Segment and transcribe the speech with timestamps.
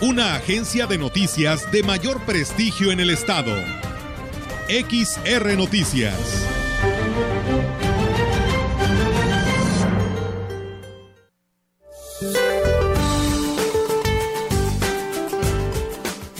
[0.00, 3.52] Una agencia de noticias de mayor prestigio en el estado.
[4.68, 6.46] XR Noticias.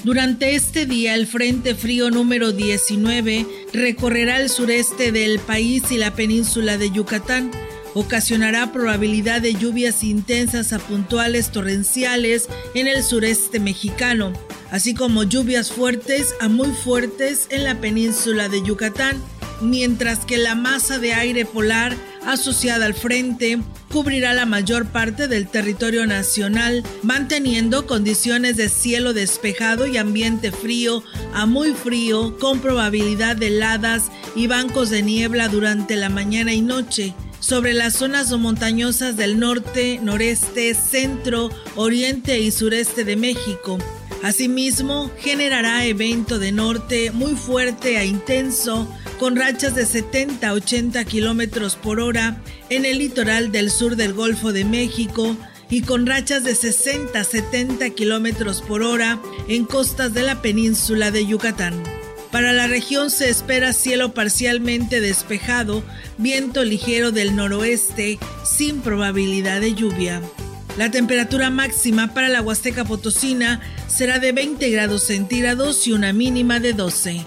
[0.05, 6.15] Durante este día, el Frente Frío número 19 recorrerá el sureste del país y la
[6.15, 7.51] península de Yucatán.
[7.99, 14.33] Ocasionará probabilidad de lluvias intensas a puntuales torrenciales en el sureste mexicano,
[14.71, 19.21] así como lluvias fuertes a muy fuertes en la península de Yucatán,
[19.61, 23.59] mientras que la masa de aire polar asociada al frente
[23.91, 31.03] cubrirá la mayor parte del territorio nacional, manteniendo condiciones de cielo despejado y ambiente frío
[31.35, 36.61] a muy frío, con probabilidad de heladas y bancos de niebla durante la mañana y
[36.61, 43.79] noche sobre las zonas montañosas del norte, noreste, centro, oriente y sureste de México.
[44.23, 51.05] Asimismo, generará evento de norte muy fuerte e intenso con rachas de 70 a 80
[51.05, 55.37] kilómetros por hora en el litoral del sur del Golfo de México
[55.71, 61.11] y con rachas de 60 a 70 kilómetros por hora en costas de la península
[61.11, 61.98] de Yucatán.
[62.31, 65.83] Para la región se espera cielo parcialmente despejado,
[66.19, 70.21] viento ligero del noroeste, sin probabilidad de lluvia.
[70.77, 76.61] La temperatura máxima para la Huasteca Potosina será de 20 grados centígrados y una mínima
[76.61, 77.27] de 12.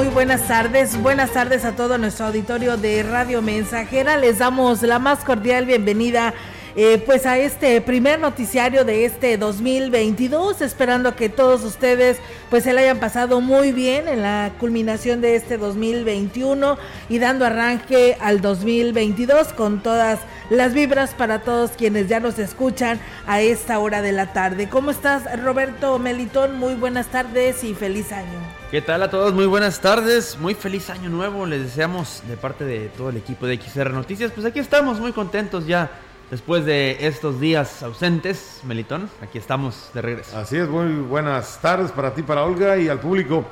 [0.00, 0.96] Muy buenas tardes.
[0.96, 4.16] Buenas tardes a todo nuestro auditorio de Radio Mensajera.
[4.16, 6.32] Les damos la más cordial bienvenida
[6.76, 12.72] eh, pues a este primer noticiario de este 2022, esperando que todos ustedes pues se
[12.72, 18.40] le hayan pasado muy bien en la culminación de este 2021 y dando arranque al
[18.40, 20.20] 2022 con todas
[20.50, 24.68] las vibras para todos quienes ya nos escuchan a esta hora de la tarde.
[24.68, 26.58] ¿Cómo estás Roberto Melitón?
[26.58, 28.38] Muy buenas tardes y feliz año.
[28.70, 29.34] ¿Qué tal a todos?
[29.34, 33.46] Muy buenas tardes, muy feliz año nuevo, les deseamos de parte de todo el equipo
[33.46, 35.90] de XR Noticias, pues aquí estamos muy contentos ya
[36.30, 40.38] Después de estos días ausentes, Melitón, aquí estamos de regreso.
[40.38, 43.44] Así es, muy buenas tardes para ti, para Olga y al público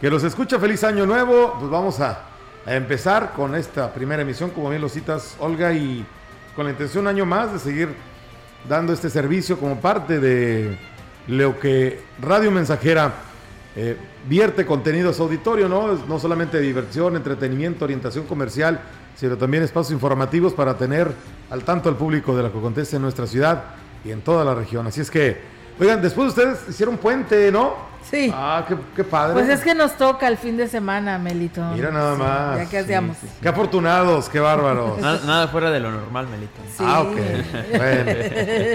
[0.00, 0.58] que los escucha.
[0.58, 1.54] Feliz año nuevo.
[1.60, 2.24] Pues vamos a,
[2.66, 6.04] empezar con esta primera emisión, como bien lo citas, Olga, y
[6.56, 7.94] con la intención un año más de seguir
[8.68, 10.76] dando este servicio como parte de
[11.28, 13.14] lo que Radio Mensajera
[13.76, 13.96] eh,
[14.26, 15.92] vierte contenidos auditorio, ¿no?
[16.08, 18.80] No solamente diversión, entretenimiento, orientación comercial,
[19.16, 21.12] sino también espacios informativos para tener
[21.50, 23.64] al tanto al público de lo que acontece en nuestra ciudad
[24.04, 24.86] y en toda la región.
[24.86, 25.40] Así es que,
[25.80, 27.94] oigan, después ustedes hicieron puente, ¿no?
[28.10, 28.30] Sí.
[28.34, 28.64] Ah,
[28.94, 29.32] qué, padre.
[29.32, 31.62] Pues es que nos toca el fin de semana, Melito.
[31.74, 32.58] Mira nada más.
[32.58, 33.16] ya que hacíamos.
[33.40, 34.98] Qué afortunados, qué bárbaros.
[35.00, 36.52] Nada, fuera de lo normal, Melito.
[36.80, 37.16] Ah, ok.
[37.76, 38.04] bueno,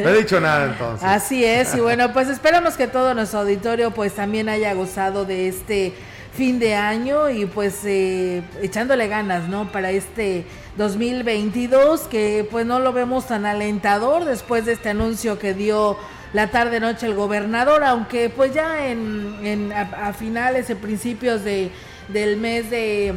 [0.04, 1.08] no he dicho nada entonces.
[1.08, 5.48] Así es, y bueno, pues esperamos que todo nuestro auditorio pues también haya gozado de
[5.48, 5.94] este
[6.40, 9.70] fin de año y pues eh, echándole ganas, ¿no?
[9.74, 10.46] Para este
[10.78, 15.98] 2022 que pues no lo vemos tan alentador después de este anuncio que dio
[16.32, 21.72] la tarde noche el gobernador, aunque pues ya en, a, finales, y principios de
[22.08, 23.14] del mes de,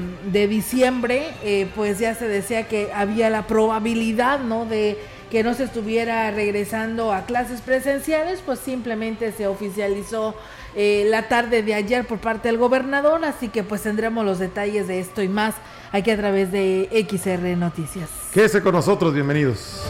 [0.49, 4.67] diciembre, eh, pues ya se decía que había la probabilidad, ¿no?
[4.67, 4.99] De
[5.31, 10.35] que no se estuviera regresando a clases presenciales, pues simplemente se oficializó
[10.75, 14.89] eh, la tarde de ayer por parte del gobernador, así que pues tendremos los detalles
[14.89, 15.55] de esto y más
[15.93, 18.09] aquí a través de XR Noticias.
[18.33, 19.83] Quédese con nosotros, bienvenidos.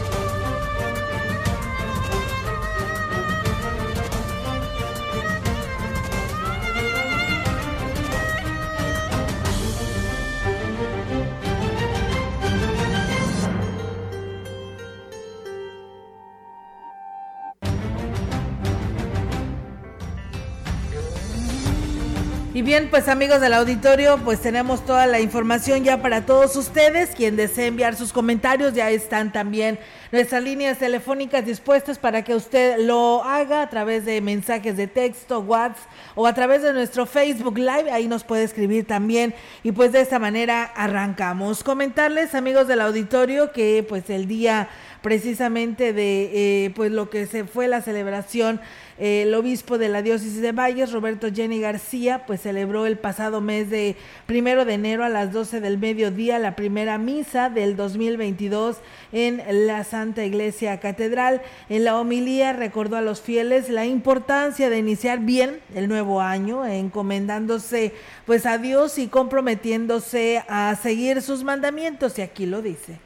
[22.79, 27.11] Bien, pues amigos del auditorio, pues tenemos toda la información ya para todos ustedes.
[27.11, 29.77] Quien desee enviar sus comentarios, ya están también
[30.13, 35.39] nuestras líneas telefónicas dispuestas para que usted lo haga a través de mensajes de texto,
[35.39, 37.89] WhatsApp o a través de nuestro Facebook Live.
[37.91, 39.33] Ahí nos puede escribir también.
[39.63, 41.63] Y pues de esta manera arrancamos.
[41.63, 44.69] Comentarles, amigos del auditorio, que pues el día
[45.01, 48.61] precisamente de eh, pues lo que se fue la celebración
[48.97, 53.69] el obispo de la diócesis de Valles, Roberto Jenny García, pues celebró el pasado mes
[53.69, 53.95] de
[54.27, 58.77] primero de enero a las 12 del mediodía la primera misa del 2022
[59.11, 61.41] en la Santa Iglesia Catedral.
[61.69, 66.65] En la homilía recordó a los fieles la importancia de iniciar bien el nuevo año,
[66.65, 67.93] encomendándose
[68.25, 72.97] pues a Dios y comprometiéndose a seguir sus mandamientos, y aquí lo dice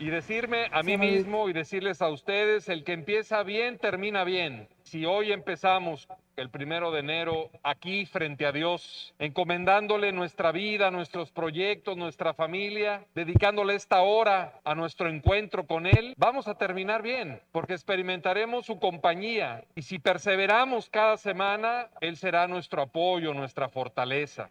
[0.00, 4.68] y decirme a mí mismo y decirles a ustedes, el que empieza bien, termina bien.
[4.82, 11.32] Si hoy empezamos el primero de enero aquí frente a Dios, encomendándole nuestra vida, nuestros
[11.32, 17.40] proyectos, nuestra familia, dedicándole esta hora a nuestro encuentro con Él, vamos a terminar bien,
[17.50, 24.48] porque experimentaremos su compañía y si perseveramos cada semana, Él será nuestro apoyo, nuestra fortaleza.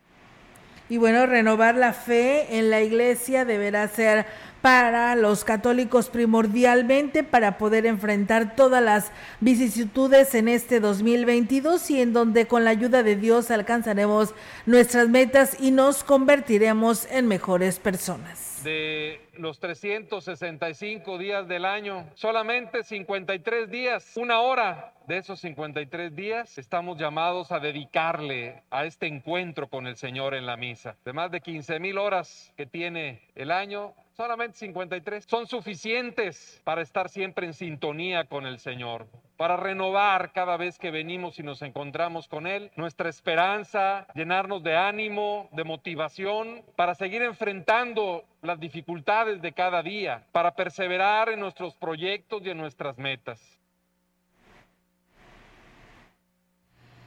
[0.90, 4.26] Y bueno, renovar la fe en la iglesia deberá ser
[4.62, 9.12] para los católicos primordialmente para poder enfrentar todas las
[9.42, 14.34] vicisitudes en este 2022 y en donde con la ayuda de Dios alcanzaremos
[14.66, 22.84] nuestras metas y nos convertiremos en mejores personas de los 365 días del año, solamente
[22.84, 29.68] 53 días, una hora de esos 53 días estamos llamados a dedicarle a este encuentro
[29.68, 30.96] con el Señor en la misa.
[31.06, 36.82] De más de 15 mil horas que tiene el año, solamente 53 son suficientes para
[36.82, 39.06] estar siempre en sintonía con el Señor,
[39.38, 44.76] para renovar cada vez que venimos y nos encontramos con Él nuestra esperanza, llenarnos de
[44.76, 51.76] ánimo, de motivación, para seguir enfrentando las dificultades de cada día, para perseverar en nuestros
[51.76, 53.40] proyectos y en nuestras metas.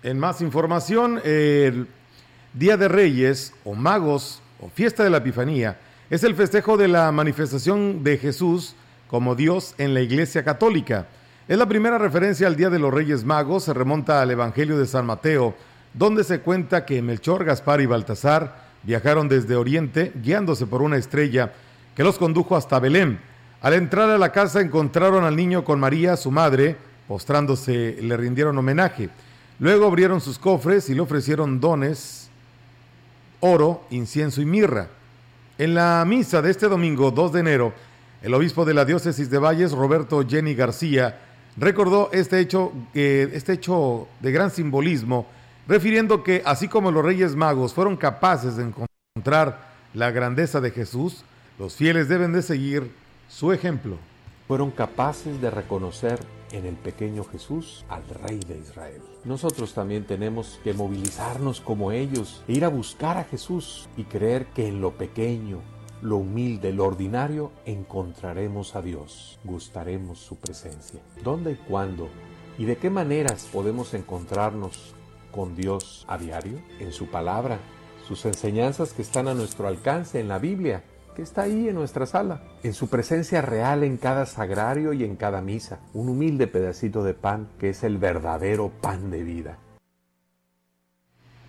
[0.04, 1.88] En más información, el
[2.52, 5.76] Día de Reyes o Magos o Fiesta de la Epifanía
[6.10, 8.74] es el festejo de la manifestación de Jesús
[9.06, 11.06] como Dios en la Iglesia Católica.
[11.46, 14.88] Es la primera referencia al Día de los Reyes Magos, se remonta al Evangelio de
[14.88, 15.54] San Mateo,
[15.94, 21.52] donde se cuenta que Melchor, Gaspar y Baltasar viajaron desde Oriente guiándose por una estrella
[21.94, 23.20] que los condujo hasta Belén.
[23.62, 28.58] Al entrar a la casa encontraron al niño con María, su madre, postrándose le rindieron
[28.58, 29.10] homenaje.
[29.60, 32.30] Luego abrieron sus cofres y le ofrecieron dones,
[33.38, 34.88] oro, incienso y mirra.
[35.60, 37.74] En la misa de este domingo 2 de enero,
[38.22, 41.20] el obispo de la diócesis de Valles, Roberto Jenny García,
[41.58, 45.26] recordó este hecho, este hecho de gran simbolismo,
[45.68, 51.24] refiriendo que así como los reyes magos fueron capaces de encontrar la grandeza de Jesús,
[51.58, 52.90] los fieles deben de seguir
[53.28, 53.98] su ejemplo.
[54.48, 56.20] Fueron capaces de reconocer
[56.52, 59.02] en el pequeño Jesús al Rey de Israel.
[59.24, 64.46] Nosotros también tenemos que movilizarnos como ellos e ir a buscar a Jesús y creer
[64.46, 65.60] que en lo pequeño,
[66.00, 71.00] lo humilde, lo ordinario, encontraremos a Dios, gustaremos su presencia.
[71.22, 72.08] ¿Dónde y cuándo?
[72.56, 74.94] ¿Y de qué maneras podemos encontrarnos
[75.30, 76.58] con Dios a diario?
[76.78, 77.60] En su palabra,
[78.08, 80.82] sus enseñanzas que están a nuestro alcance en la Biblia
[81.14, 85.16] que está ahí en nuestra sala, en su presencia real en cada sagrario y en
[85.16, 89.58] cada misa, un humilde pedacito de pan que es el verdadero pan de vida.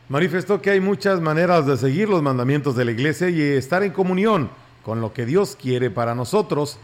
[0.10, 3.94] Manifestó que hay muchas maneras de seguir los mandamientos de la iglesia y estar en
[3.94, 4.50] comunión
[4.84, 6.80] con lo que Dios quiere para nosotros.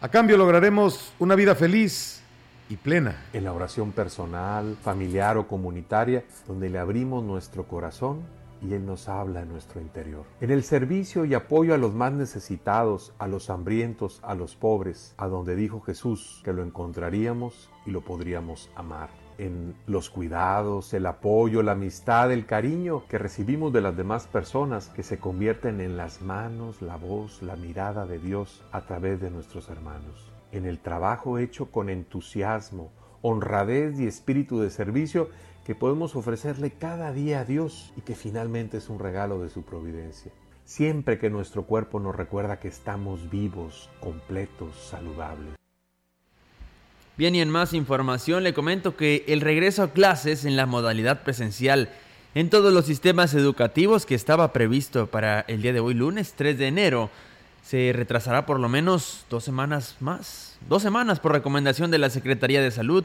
[0.00, 2.22] A cambio lograremos una vida feliz
[2.68, 3.22] y plena.
[3.32, 8.22] En la oración personal, familiar o comunitaria, donde le abrimos nuestro corazón
[8.62, 10.24] y Él nos habla en nuestro interior.
[10.40, 15.14] En el servicio y apoyo a los más necesitados, a los hambrientos, a los pobres,
[15.18, 19.10] a donde dijo Jesús que lo encontraríamos y lo podríamos amar.
[19.38, 24.88] En los cuidados, el apoyo, la amistad, el cariño que recibimos de las demás personas
[24.90, 29.30] que se convierten en las manos, la voz, la mirada de Dios a través de
[29.30, 30.30] nuestros hermanos.
[30.52, 32.92] En el trabajo hecho con entusiasmo,
[33.22, 35.30] honradez y espíritu de servicio
[35.64, 39.62] que podemos ofrecerle cada día a Dios y que finalmente es un regalo de su
[39.62, 40.32] providencia.
[40.64, 45.54] Siempre que nuestro cuerpo nos recuerda que estamos vivos, completos, saludables.
[47.16, 51.22] Bien, y en más información le comento que el regreso a clases en la modalidad
[51.22, 51.90] presencial
[52.34, 56.56] en todos los sistemas educativos que estaba previsto para el día de hoy, lunes 3
[56.56, 57.10] de enero,
[57.62, 60.56] se retrasará por lo menos dos semanas más.
[60.68, 63.04] Dos semanas por recomendación de la Secretaría de Salud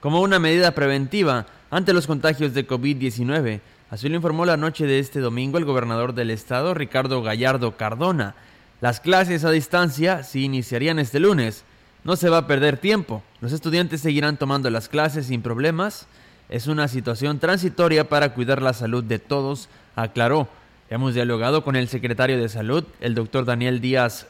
[0.00, 3.60] como una medida preventiva ante los contagios de COVID-19,
[3.92, 8.34] Así lo informó la noche de este domingo el gobernador del estado, Ricardo Gallardo Cardona.
[8.80, 11.64] Las clases a distancia sí iniciarían este lunes.
[12.02, 13.22] No se va a perder tiempo.
[13.42, 16.06] Los estudiantes seguirán tomando las clases sin problemas.
[16.48, 20.48] Es una situación transitoria para cuidar la salud de todos, aclaró.
[20.88, 24.26] Hemos dialogado con el secretario de Salud, el doctor Daniel Díaz,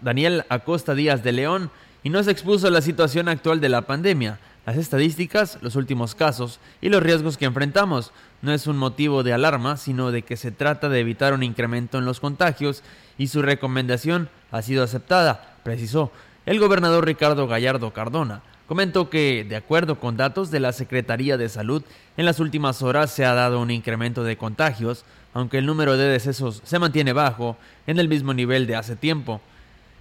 [0.00, 1.70] Daniel Acosta Díaz de León,
[2.02, 6.88] y nos expuso la situación actual de la pandemia, las estadísticas, los últimos casos y
[6.88, 8.12] los riesgos que enfrentamos.
[8.42, 11.98] No es un motivo de alarma, sino de que se trata de evitar un incremento
[11.98, 12.82] en los contagios
[13.18, 16.10] y su recomendación ha sido aceptada, precisó
[16.46, 18.42] el gobernador Ricardo Gallardo Cardona.
[18.66, 21.82] Comentó que, de acuerdo con datos de la Secretaría de Salud,
[22.16, 26.04] en las últimas horas se ha dado un incremento de contagios, aunque el número de
[26.04, 27.56] decesos se mantiene bajo,
[27.88, 29.40] en el mismo nivel de hace tiempo.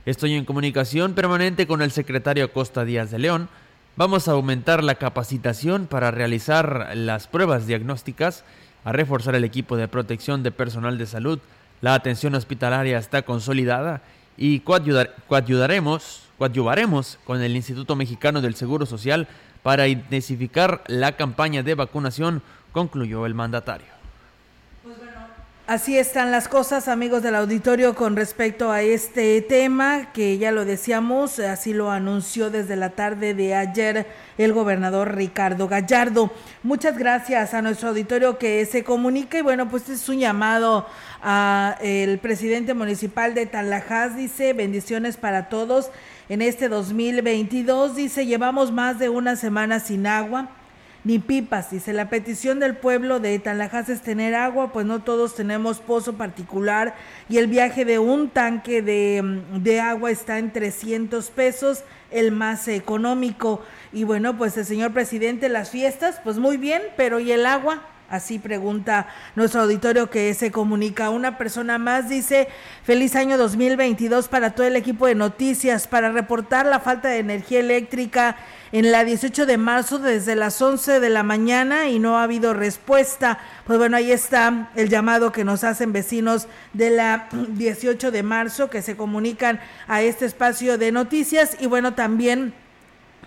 [0.05, 3.49] Estoy en comunicación permanente con el secretario Costa Díaz de León.
[3.99, 8.45] Vamos a aumentar la capacitación para realizar las pruebas diagnósticas,
[8.85, 11.39] a reforzar el equipo de protección de personal de salud.
[11.81, 14.01] La atención hospitalaria está consolidada
[14.37, 19.27] y coayudaremos coadyuvaremos con el Instituto Mexicano del Seguro Social
[19.63, 22.41] para intensificar la campaña de vacunación,
[22.71, 23.98] concluyó el mandatario.
[25.69, 30.65] Así están las cosas, amigos del auditorio, con respecto a este tema, que ya lo
[30.65, 34.07] decíamos, así lo anunció desde la tarde de ayer
[34.39, 36.31] el gobernador Ricardo Gallardo.
[36.63, 40.87] Muchas gracias a nuestro auditorio que se comunica y bueno, pues es un llamado
[41.21, 45.91] a el presidente municipal de Talajás, dice, bendiciones para todos
[46.29, 47.95] en este 2022.
[47.95, 50.49] Dice, llevamos más de una semana sin agua
[51.03, 51.71] ni pipas.
[51.71, 56.13] Dice, la petición del pueblo de Tanlajas es tener agua, pues no todos tenemos pozo
[56.13, 56.95] particular
[57.29, 62.31] y el viaje de un tanque de, mm, de, agua está en 300 pesos, el
[62.31, 63.61] más económico.
[63.93, 67.83] Y bueno, pues el señor presidente, las fiestas, pues muy bien, pero ¿y el agua?
[68.09, 71.11] Así pregunta nuestro auditorio que se comunica.
[71.11, 72.47] Una persona más dice,
[72.83, 77.59] feliz año 2022 para todo el equipo de noticias, para reportar la falta de energía
[77.59, 78.35] eléctrica
[78.71, 82.55] en la 18 de marzo desde las 11 de la mañana y no ha habido
[82.55, 83.39] respuesta.
[83.65, 88.71] Pues bueno, ahí está el llamado que nos hacen vecinos de la 18 de marzo
[88.71, 92.53] que se comunican a este espacio de noticias y bueno, también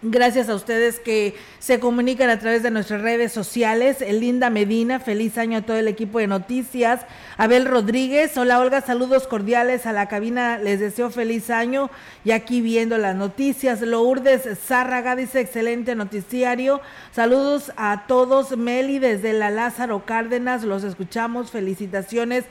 [0.05, 3.99] Gracias a ustedes que se comunican a través de nuestras redes sociales.
[4.01, 7.03] Linda Medina, feliz año a todo el equipo de noticias.
[7.37, 11.89] Abel Rodríguez, hola Olga, saludos cordiales a la cabina, les deseo feliz año
[12.25, 13.81] y aquí viendo las noticias.
[13.81, 16.81] Lourdes Zárraga dice excelente noticiario.
[17.13, 18.57] Saludos a todos.
[18.57, 21.53] Meli desde la Lázaro Cárdenas, los escuchamos.
[21.53, 22.45] Felicitaciones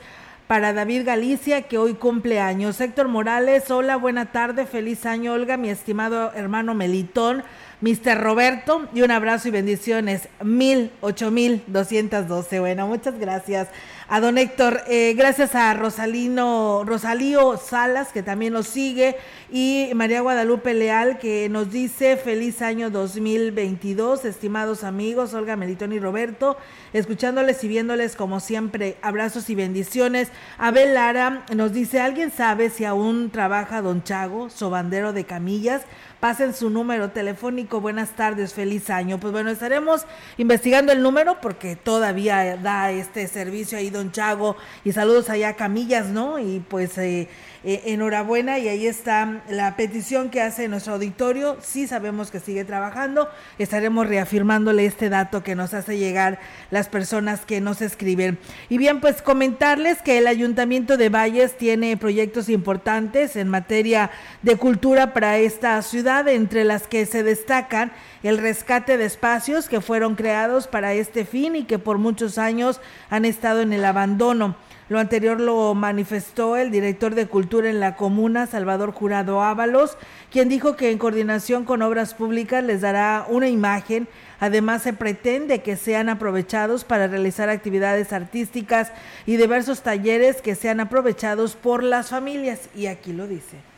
[0.46, 2.80] para David Galicia, que hoy cumple años.
[2.80, 7.42] Héctor Morales, hola, buena tarde, feliz año, Olga, mi estimado hermano Melitón,
[7.80, 8.20] Mr.
[8.20, 10.28] Roberto, y un abrazo y bendiciones.
[10.42, 12.60] Mil, ocho mil, doscientos doce.
[12.60, 13.68] Bueno, muchas gracias
[14.12, 14.82] a don Héctor.
[14.88, 19.16] Eh, gracias a Rosalino, Rosalío Salas, que también nos sigue,
[19.50, 25.98] y María Guadalupe Leal, que nos dice feliz año 2022, estimados amigos, Olga Melitón y
[25.98, 26.58] Roberto,
[26.92, 28.98] escuchándoles y viéndoles como siempre.
[29.00, 30.28] Abrazos y bendiciones.
[30.58, 35.86] Abel Lara nos dice, ¿alguien sabe si aún trabaja don Chago, sobandero de camillas?
[36.22, 37.80] pasen su número telefónico.
[37.80, 39.18] Buenas tardes, feliz año.
[39.18, 44.92] Pues bueno, estaremos investigando el número porque todavía da este servicio ahí Don Chago y
[44.92, 46.38] saludos allá Camillas, ¿no?
[46.38, 47.28] Y pues eh,
[47.64, 51.56] eh, enhorabuena y ahí está la petición que hace nuestro auditorio.
[51.62, 53.28] Sí sabemos que sigue trabajando.
[53.58, 56.40] Estaremos reafirmándole este dato que nos hace llegar
[56.70, 58.38] las personas que nos escriben.
[58.68, 64.10] Y bien, pues comentarles que el Ayuntamiento de Valles tiene proyectos importantes en materia
[64.42, 67.92] de cultura para esta ciudad, entre las que se destacan
[68.22, 72.80] el rescate de espacios que fueron creados para este fin y que por muchos años
[73.10, 74.56] han estado en el abandono.
[74.88, 79.96] Lo anterior lo manifestó el director de Cultura en la comuna, Salvador Jurado Ábalos,
[80.30, 84.08] quien dijo que en coordinación con Obras Públicas les dará una imagen.
[84.40, 88.92] Además, se pretende que sean aprovechados para realizar actividades artísticas
[89.24, 92.68] y diversos talleres que sean aprovechados por las familias.
[92.74, 93.71] Y aquí lo dice.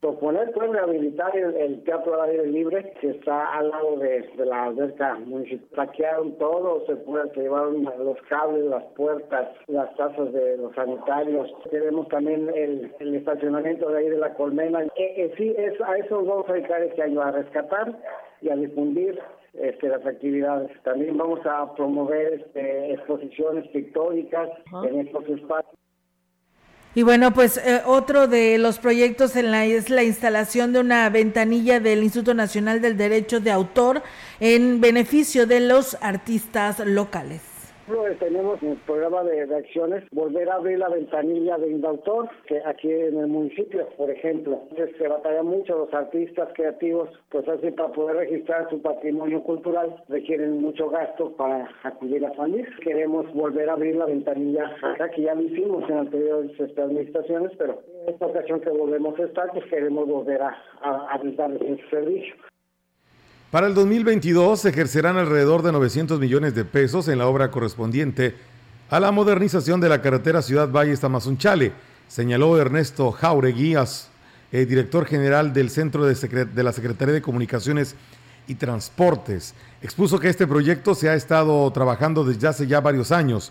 [0.00, 5.14] Proponer pues rehabilitar el, Teatro de Aire Libre, que está al lado de, la alberca
[5.26, 5.68] municipal.
[5.76, 11.52] Saquearon todo, se, puede, se llevaron los cables, las puertas, las tasas de los sanitarios.
[11.70, 14.84] Tenemos también el, estacionamiento de ahí de la colmena.
[14.84, 17.94] Eh, eh, sí, es, a eso vamos a dedicar este año, a rescatar
[18.40, 19.20] y a difundir
[19.52, 20.70] este, las actividades.
[20.82, 24.48] También vamos a promover este, exposiciones pictóricas
[24.82, 25.80] en estos espacios.
[26.94, 31.08] Y bueno, pues eh, otro de los proyectos en la, es la instalación de una
[31.08, 34.02] ventanilla del Instituto Nacional del Derecho de Autor
[34.40, 37.49] en beneficio de los artistas locales.
[37.90, 42.60] Eh, tenemos en el programa de, acciones volver a abrir la ventanilla de Indautor, que
[42.64, 44.62] aquí en el municipio, por ejemplo.
[44.76, 50.60] se batalla mucho los artistas creativos, pues así para poder registrar su patrimonio cultural requieren
[50.60, 52.68] mucho gasto para acudir a FANIS.
[52.82, 54.70] Queremos volver a abrir la ventanilla
[55.14, 59.50] que ya lo hicimos en anteriores administraciones, pero en esta ocasión que volvemos a estar,
[59.52, 62.34] pues queremos volver a, a, a ese servicio.
[63.50, 68.36] Para el 2022 se ejercerán alrededor de 900 millones de pesos en la obra correspondiente
[68.90, 71.72] a la modernización de la carretera Ciudad Valles Tamazunchale,
[72.06, 76.14] señaló Ernesto Jauregui, eh, director general del Centro de,
[76.44, 77.96] de la Secretaría de Comunicaciones
[78.46, 79.54] y Transportes.
[79.82, 83.50] Expuso que este proyecto se ha estado trabajando desde hace ya varios años.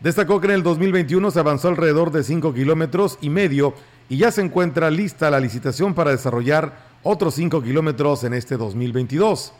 [0.00, 3.74] Destacó que en el 2021 se avanzó alrededor de 5 kilómetros y medio
[4.08, 9.52] y ya se encuentra lista la licitación para desarrollar otros 5 kilómetros en este 2022.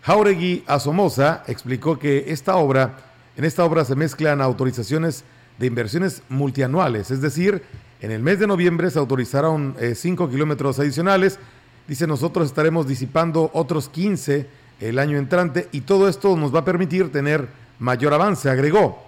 [0.00, 2.96] Jauregui Asomosa explicó que esta obra,
[3.36, 5.24] en esta obra se mezclan autorizaciones
[5.58, 7.62] de inversiones multianuales, es decir,
[8.00, 11.38] en el mes de noviembre se autorizaron 5 eh, kilómetros adicionales,
[11.86, 14.46] dice nosotros estaremos disipando otros 15
[14.80, 17.46] el año entrante y todo esto nos va a permitir tener
[17.78, 19.04] mayor avance, agregó.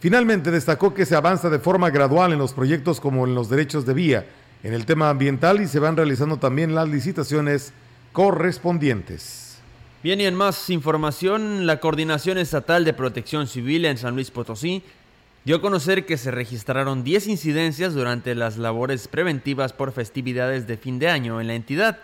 [0.00, 3.86] Finalmente destacó que se avanza de forma gradual en los proyectos como en los derechos
[3.86, 4.26] de vía,
[4.64, 7.72] en el tema ambiental y se van realizando también las licitaciones
[8.12, 9.58] correspondientes.
[10.02, 14.82] Bien, y en más información, la Coordinación Estatal de Protección Civil en San Luis Potosí
[15.44, 20.78] dio a conocer que se registraron 10 incidencias durante las labores preventivas por festividades de
[20.78, 21.98] fin de año en la entidad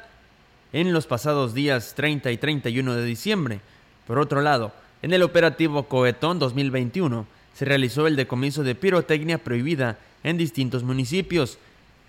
[0.73, 3.61] en los pasados días 30 y 31 de diciembre.
[4.07, 9.99] Por otro lado, en el operativo Coetón 2021 se realizó el decomiso de pirotecnia prohibida
[10.23, 11.59] en distintos municipios.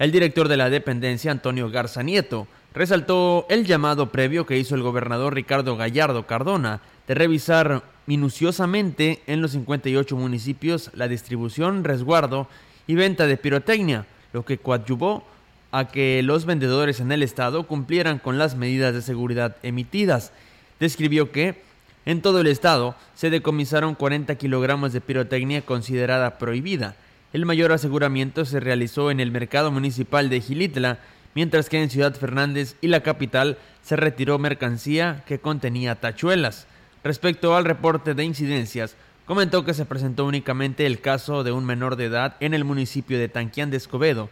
[0.01, 4.81] El director de la dependencia, Antonio Garza Nieto, resaltó el llamado previo que hizo el
[4.81, 12.47] gobernador Ricardo Gallardo Cardona de revisar minuciosamente en los 58 municipios la distribución, resguardo
[12.87, 15.23] y venta de pirotecnia, lo que coadyuvó
[15.71, 20.31] a que los vendedores en el estado cumplieran con las medidas de seguridad emitidas.
[20.79, 21.61] Describió que
[22.07, 26.95] en todo el estado se decomisaron 40 kilogramos de pirotecnia considerada prohibida,
[27.33, 30.99] el mayor aseguramiento se realizó en el mercado municipal de Gilitla,
[31.33, 36.67] mientras que en Ciudad Fernández y la capital se retiró mercancía que contenía tachuelas.
[37.03, 41.95] Respecto al reporte de incidencias, comentó que se presentó únicamente el caso de un menor
[41.95, 44.29] de edad en el municipio de Tanquián de Escobedo,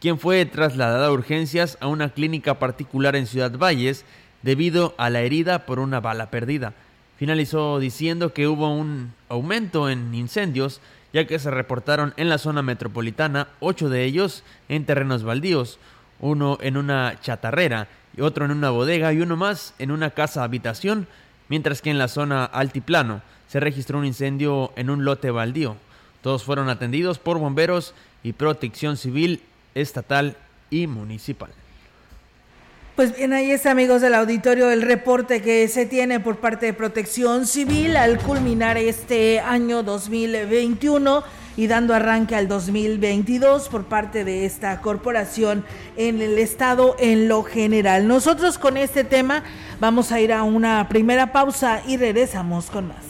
[0.00, 4.04] quien fue trasladado a urgencias a una clínica particular en Ciudad Valles
[4.42, 6.72] debido a la herida por una bala perdida.
[7.16, 10.80] Finalizó diciendo que hubo un aumento en incendios
[11.12, 15.78] ya que se reportaron en la zona metropolitana ocho de ellos en terrenos baldíos,
[16.20, 20.42] uno en una chatarrera, y otro en una bodega y uno más en una casa
[20.42, 21.06] habitación,
[21.48, 25.76] mientras que en la zona altiplano se registró un incendio en un lote baldío.
[26.22, 29.42] Todos fueron atendidos por bomberos y protección civil
[29.74, 30.36] estatal
[30.70, 31.50] y municipal.
[33.00, 36.74] Pues bien, ahí está, amigos del auditorio, el reporte que se tiene por parte de
[36.74, 41.24] Protección Civil al culminar este año 2021
[41.56, 45.64] y dando arranque al 2022 por parte de esta corporación
[45.96, 48.06] en el estado en lo general.
[48.06, 49.44] Nosotros con este tema
[49.80, 53.09] vamos a ir a una primera pausa y regresamos con más.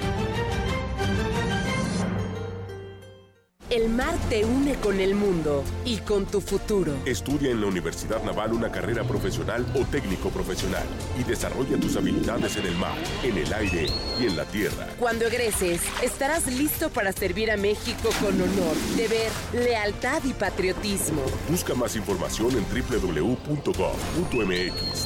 [3.71, 6.93] El mar te une con el mundo y con tu futuro.
[7.05, 10.83] Estudia en la Universidad Naval una carrera profesional o técnico profesional
[11.17, 13.87] y desarrolla tus habilidades en el mar, en el aire
[14.19, 14.89] y en la tierra.
[14.99, 21.21] Cuando egreses, estarás listo para servir a México con honor, deber, lealtad y patriotismo.
[21.49, 23.63] Busca más información en www.gov.mx,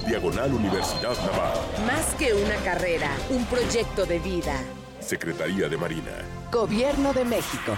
[0.08, 1.60] diagonal Universidad Naval.
[1.86, 4.60] Más que una carrera, un proyecto de vida.
[5.02, 6.14] Secretaría de Marina.
[6.52, 7.78] Gobierno de México.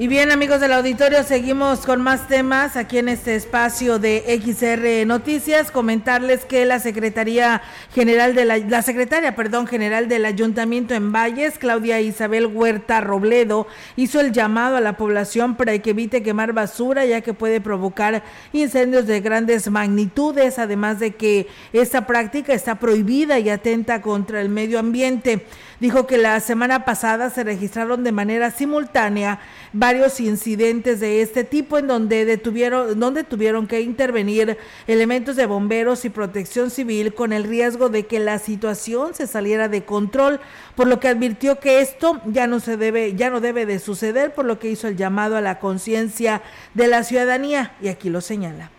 [0.00, 5.04] Y bien amigos del auditorio, seguimos con más temas aquí en este espacio de XR
[5.04, 5.72] Noticias.
[5.72, 11.58] Comentarles que la Secretaría General de la, la Secretaria, perdón, General del Ayuntamiento en Valles,
[11.58, 17.04] Claudia Isabel Huerta Robledo, hizo el llamado a la población para que evite quemar basura
[17.04, 23.40] ya que puede provocar incendios de grandes magnitudes, además de que esta práctica está prohibida
[23.40, 25.44] y atenta contra el medio ambiente
[25.80, 29.40] dijo que la semana pasada se registraron de manera simultánea
[29.72, 36.04] varios incidentes de este tipo en donde detuvieron, donde tuvieron que intervenir elementos de bomberos
[36.04, 40.40] y protección civil con el riesgo de que la situación se saliera de control,
[40.74, 44.34] por lo que advirtió que esto ya no se debe, ya no debe de suceder,
[44.34, 46.42] por lo que hizo el llamado a la conciencia
[46.74, 48.70] de la ciudadanía y aquí lo señala.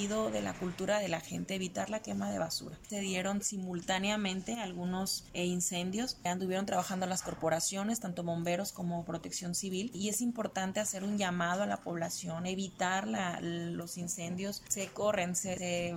[0.00, 2.78] De la cultura de la gente, evitar la quema de basura.
[2.88, 9.90] Se dieron simultáneamente algunos eh, incendios, anduvieron trabajando las corporaciones, tanto bomberos como protección civil,
[9.92, 13.06] y es importante hacer un llamado a la población, evitar
[13.42, 15.94] los incendios, se corren, se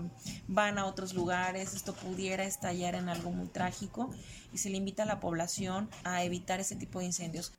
[0.49, 4.11] van a otros lugares, esto pudiera estallar en algo muy trágico
[4.51, 7.53] y se le invita a la población a evitar ese tipo de incendios.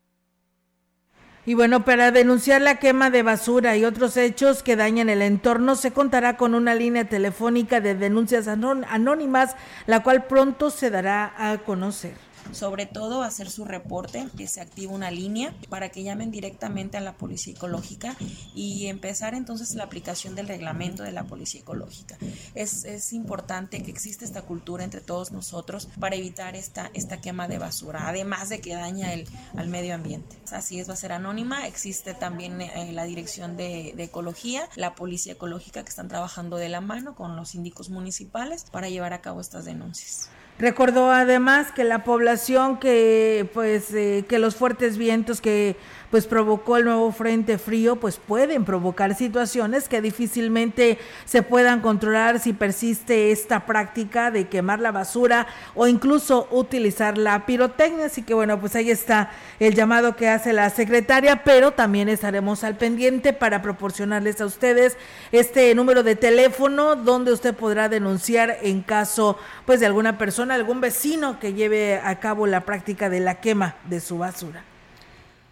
[1.46, 5.76] Y bueno, para denunciar la quema de basura y otros hechos que dañan el entorno,
[5.76, 9.54] se contará con una línea telefónica de denuncias anónimas,
[9.86, 12.14] la cual pronto se dará a conocer
[12.52, 17.00] sobre todo hacer su reporte, que se activa una línea para que llamen directamente a
[17.00, 18.16] la policía ecológica
[18.54, 22.16] y empezar entonces la aplicación del reglamento de la policía ecológica.
[22.54, 27.48] Es, es importante que exista esta cultura entre todos nosotros para evitar esta, esta quema
[27.48, 29.26] de basura, además de que daña el,
[29.56, 30.36] al medio ambiente.
[30.52, 34.94] Así es, va a ser anónima, existe también eh, la dirección de, de ecología, la
[34.94, 39.20] policía ecológica que están trabajando de la mano con los síndicos municipales para llevar a
[39.20, 40.28] cabo estas denuncias.
[40.58, 45.76] Recordó además que la población que pues eh, que los fuertes vientos que
[46.14, 52.38] pues provocó el nuevo frente frío, pues pueden provocar situaciones que difícilmente se puedan controlar
[52.38, 58.06] si persiste esta práctica de quemar la basura o incluso utilizar la pirotecnia.
[58.06, 62.62] Así que bueno, pues ahí está el llamado que hace la secretaria, pero también estaremos
[62.62, 64.96] al pendiente para proporcionarles a ustedes
[65.32, 69.36] este número de teléfono donde usted podrá denunciar en caso
[69.66, 73.76] pues de alguna persona, algún vecino que lleve a cabo la práctica de la quema
[73.88, 74.64] de su basura.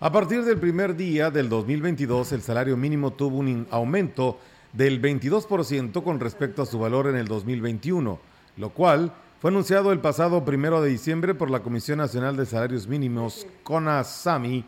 [0.01, 4.39] A partir del primer día del 2022, el salario mínimo tuvo un aumento
[4.73, 8.19] del 22% con respecto a su valor en el 2021,
[8.57, 12.87] lo cual fue anunciado el pasado primero de diciembre por la Comisión Nacional de Salarios
[12.87, 14.65] Mínimos, CONASAMI,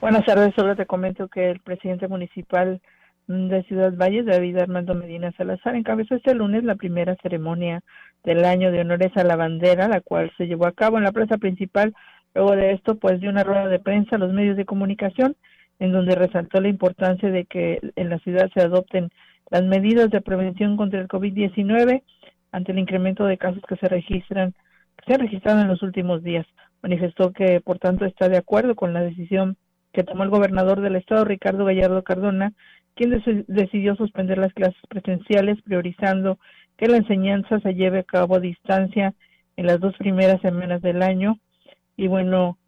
[0.00, 2.82] Buenas tardes, solo te comento que el presidente municipal
[3.26, 7.82] de Ciudad Valles, David Armando Medina Salazar, encabezó este lunes la primera ceremonia
[8.22, 11.12] del año de honores a la bandera, la cual se llevó a cabo en la
[11.12, 11.94] plaza principal.
[12.34, 15.36] Luego de esto, pues dio una rueda de prensa a los medios de comunicación,
[15.78, 19.10] en donde resaltó la importancia de que en la ciudad se adopten
[19.50, 22.02] las medidas de prevención contra el COVID-19
[22.52, 24.54] ante el incremento de casos que se registran
[24.96, 26.46] que se han registrado en los últimos días.
[26.82, 29.56] Manifestó que, por tanto, está de acuerdo con la decisión
[29.92, 32.52] que tomó el gobernador del estado, Ricardo Gallardo Cardona,
[32.94, 36.38] quien decidió suspender las clases presenciales, priorizando
[36.76, 39.14] que la enseñanza se lleve a cabo a distancia
[39.56, 41.38] en las dos primeras semanas del año.
[41.96, 42.58] Y bueno,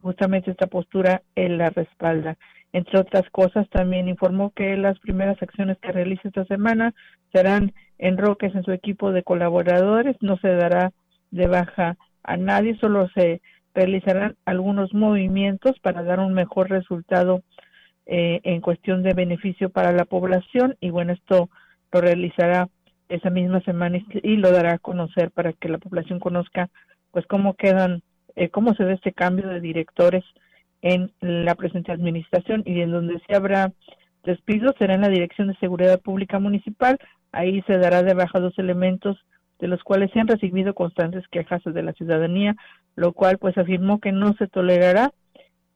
[0.00, 2.36] justamente esta postura él la respalda.
[2.72, 6.92] Entre otras cosas, también informó que las primeras acciones que realiza esta semana
[7.32, 10.92] serán enroques en su equipo de colaboradores, no se dará
[11.30, 13.40] de baja a nadie, solo se
[13.74, 17.42] realizarán algunos movimientos para dar un mejor resultado
[18.06, 21.48] eh, en cuestión de beneficio para la población y bueno, esto
[21.92, 22.68] lo realizará
[23.08, 26.70] esa misma semana y lo dará a conocer para que la población conozca
[27.12, 28.02] pues cómo quedan,
[28.36, 30.24] eh, cómo se ve este cambio de directores
[30.82, 33.72] en la presente administración y en donde se habrá
[34.24, 36.98] despidos será en la Dirección de Seguridad Pública Municipal.
[37.32, 39.16] Ahí se dará de baja dos elementos
[39.60, 42.56] de los cuales se han recibido constantes quejas de la ciudadanía,
[42.96, 45.12] lo cual pues afirmó que no se tolerará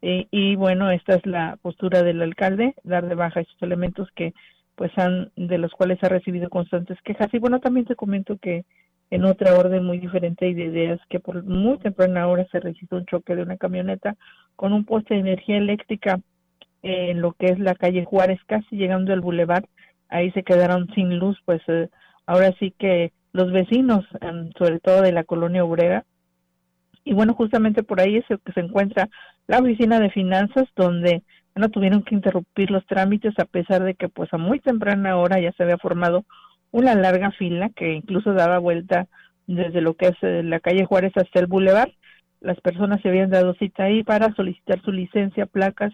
[0.03, 4.35] eh, y bueno, esta es la postura del alcalde, dar de baja estos elementos que
[4.75, 7.29] pues han de los cuales ha recibido constantes quejas.
[7.33, 8.65] Y bueno, también te comento que
[9.11, 12.99] en otra orden muy diferente y de ideas que por muy temprana hora se registró
[12.99, 14.17] un choque de una camioneta
[14.55, 16.21] con un poste de energía eléctrica
[16.83, 19.67] en lo que es la calle Juárez, casi llegando al bulevar,
[20.09, 21.89] ahí se quedaron sin luz, pues eh,
[22.27, 24.05] ahora sí que los vecinos,
[24.57, 26.05] sobre todo de la colonia obrera,
[27.05, 29.09] y bueno, justamente por ahí es que se encuentra
[29.49, 31.23] la oficina de finanzas, donde
[31.57, 35.41] no tuvieron que interrumpir los trámites a pesar de que pues a muy temprana hora
[35.41, 36.25] ya se había formado
[36.71, 39.09] una larga fila que incluso daba vuelta
[39.47, 41.91] desde lo que es eh, la calle Juárez hasta el Boulevard.
[42.41, 45.93] Las personas se habían dado cita ahí para solicitar su licencia, placas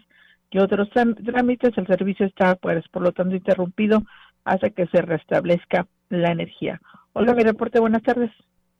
[0.51, 1.77] y otros trámites.
[1.77, 4.03] El servicio está, pues, por lo tanto, interrumpido
[4.43, 6.79] hasta que se restablezca la energía.
[7.13, 7.79] Hola, mi reporte.
[7.79, 8.31] Buenas tardes.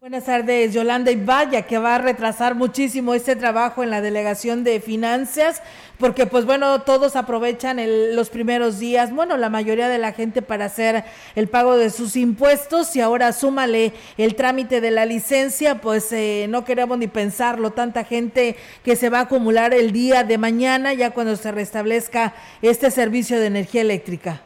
[0.06, 1.10] Buenas tardes, Yolanda.
[1.10, 5.64] Y vaya que va a retrasar muchísimo este trabajo en la delegación de finanzas,
[5.98, 7.80] porque pues bueno, todos aprovechan
[8.16, 12.16] los primeros días, bueno, la mayoría de la gente para hacer el pago de sus
[12.18, 17.72] impuestos y ahora súmale el trámite de la licencia, pues eh, no queremos ni pensarlo,
[17.72, 22.36] tanta gente que se va a acumular el día de mañana ya cuando se restablezca
[22.62, 24.45] este servicio de energía eléctrica.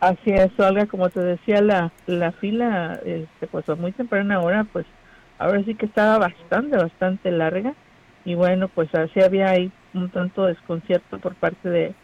[0.00, 4.64] Así es, Olga, como te decía, la, la fila, este, pues a muy temprana hora,
[4.64, 4.86] pues
[5.38, 7.74] ahora sí que estaba bastante, bastante larga.
[8.24, 11.94] Y bueno, pues así había ahí un tanto desconcierto por parte de,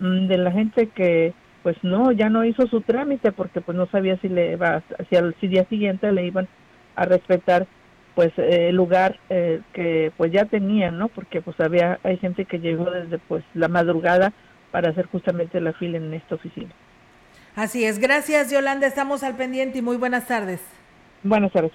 [0.00, 3.86] mm, de la gente que pues no, ya no hizo su trámite porque pues no
[3.86, 6.48] sabía si le iba, si al día siguiente le iban
[6.96, 7.66] a respetar
[8.14, 11.08] pues el lugar eh, que pues ya tenían, ¿no?
[11.08, 14.32] Porque pues había, hay gente que llegó desde pues la madrugada
[14.72, 16.72] para hacer justamente la fila en esta oficina.
[17.56, 20.60] Así es, gracias Yolanda, estamos al pendiente y muy buenas tardes.
[21.22, 21.72] Buenas tardes,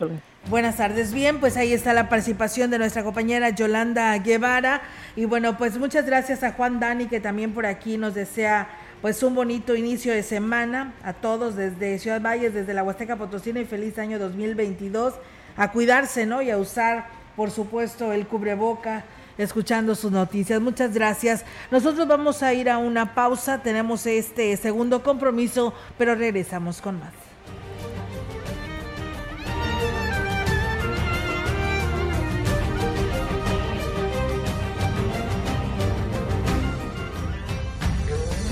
[0.48, 4.82] Buenas tardes, bien, pues ahí está la participación de nuestra compañera Yolanda Guevara.
[5.16, 8.68] Y bueno, pues muchas gracias a Juan Dani que también por aquí nos desea
[9.02, 13.60] pues un bonito inicio de semana a todos desde Ciudad Valles, desde la Huasteca Potosina
[13.60, 15.16] y feliz año 2022,
[15.58, 16.44] a cuidarse, ¿no?
[16.44, 19.04] Y a usar, por supuesto, el cubreboca,
[19.38, 20.62] escuchando sus noticias.
[20.62, 21.46] Muchas gracias.
[21.72, 27.31] Nosotros vamos a ir a una pausa, tenemos este segundo compromiso, pero regresamos con más.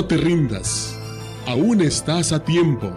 [0.00, 0.98] No te rindas,
[1.46, 2.90] aún estás a tiempo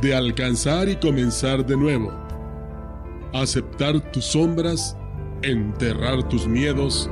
[0.00, 2.10] de alcanzar y comenzar de nuevo.
[3.34, 4.96] Aceptar tus sombras,
[5.42, 7.10] enterrar tus miedos,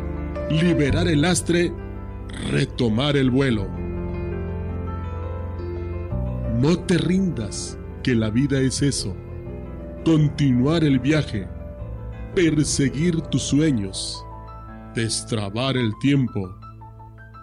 [0.48, 1.74] liberar el lastre,
[2.50, 3.68] retomar el vuelo.
[6.58, 9.14] No te rindas, que la vida es eso.
[10.06, 11.46] Continuar el viaje,
[12.34, 14.24] perseguir tus sueños,
[14.94, 16.59] destrabar el tiempo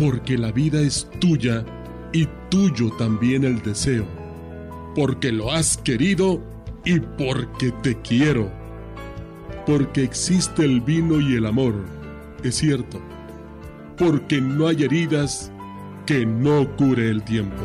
[0.00, 1.62] porque la vida es tuya
[2.14, 4.06] y tuyo también el deseo,
[4.94, 6.42] porque lo has querido
[6.86, 8.50] y porque te quiero,
[9.66, 11.74] porque existe el vino y el amor,
[12.42, 12.98] es cierto,
[13.98, 15.52] porque no hay heridas
[16.06, 17.62] que no cure el tiempo.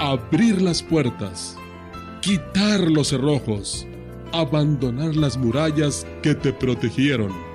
[0.00, 1.54] Abrir las puertas,
[2.22, 3.86] quitar los cerrojos,
[4.32, 7.45] abandonar las murallas que te protegieron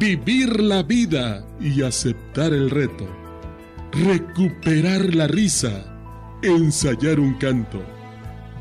[0.00, 3.06] vivir la vida y aceptar el reto,
[3.92, 5.94] recuperar la risa,
[6.42, 7.82] ensayar un canto,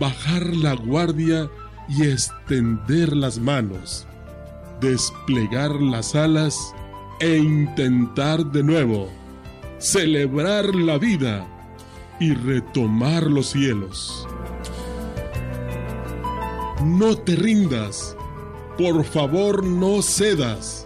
[0.02, 1.50] bajar la guardia
[1.88, 4.06] y extender las manos,
[4.82, 6.76] desplegar las alas
[7.22, 9.10] e intentar de nuevo,
[9.78, 11.48] celebrar la vida
[12.20, 14.28] y retomar los cielos.
[16.84, 18.18] No te rindas,
[18.78, 20.86] por favor no cedas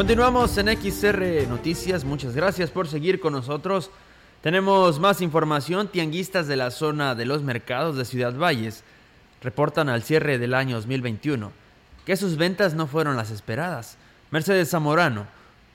[0.00, 3.90] Continuamos en XR Noticias, muchas gracias por seguir con nosotros.
[4.40, 8.82] Tenemos más información, tianguistas de la zona de los mercados de Ciudad Valles
[9.42, 11.52] reportan al cierre del año 2021
[12.06, 13.98] que sus ventas no fueron las esperadas.
[14.30, 15.26] Mercedes Zamorano,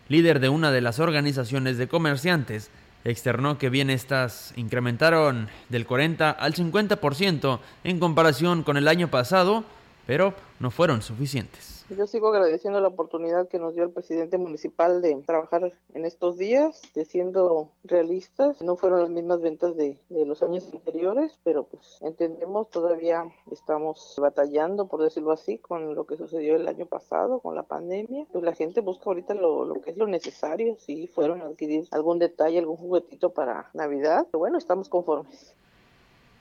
[0.09, 2.71] líder de una de las organizaciones de comerciantes,
[3.03, 9.65] externó que bien estas incrementaron del 40 al 50% en comparación con el año pasado,
[10.07, 15.03] pero no fueron suficientes Yo sigo agradeciendo la oportunidad que nos dio el presidente municipal
[15.03, 18.59] de trabajar en estos días, de siendo realistas.
[18.63, 24.15] No fueron las mismas ventas de, de los años anteriores, pero pues entendemos, todavía estamos
[24.17, 28.25] batallando, por decirlo así, con lo que sucedió el año pasado, con la pandemia.
[28.31, 31.87] Pues la gente busca ahorita lo, lo que es lo necesario, si fueron a adquirir
[31.91, 34.25] algún detalle, algún juguetito para Navidad.
[34.31, 35.53] Pero bueno, estamos conformes.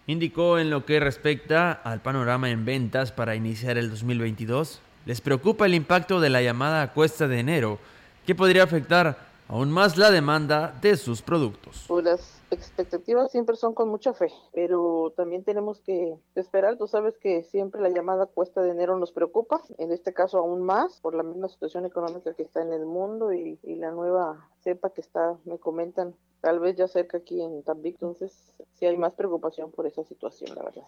[0.07, 5.67] Indicó en lo que respecta al panorama en ventas para iniciar el 2022, les preocupa
[5.67, 7.79] el impacto de la llamada cuesta de enero,
[8.27, 11.85] que podría afectar aún más la demanda de sus productos.
[11.89, 16.79] Pues las expectativas siempre son con mucha fe, pero también tenemos que esperar.
[16.79, 20.63] Tú sabes que siempre la llamada cuesta de enero nos preocupa, en este caso aún
[20.63, 24.91] más por la misma situación económica que está en el mundo y, la nueva cepa
[24.91, 29.13] que está, me comentan, tal vez ya cerca aquí en Tambic, entonces sí hay más
[29.15, 30.85] preocupación por esa situación, la verdad.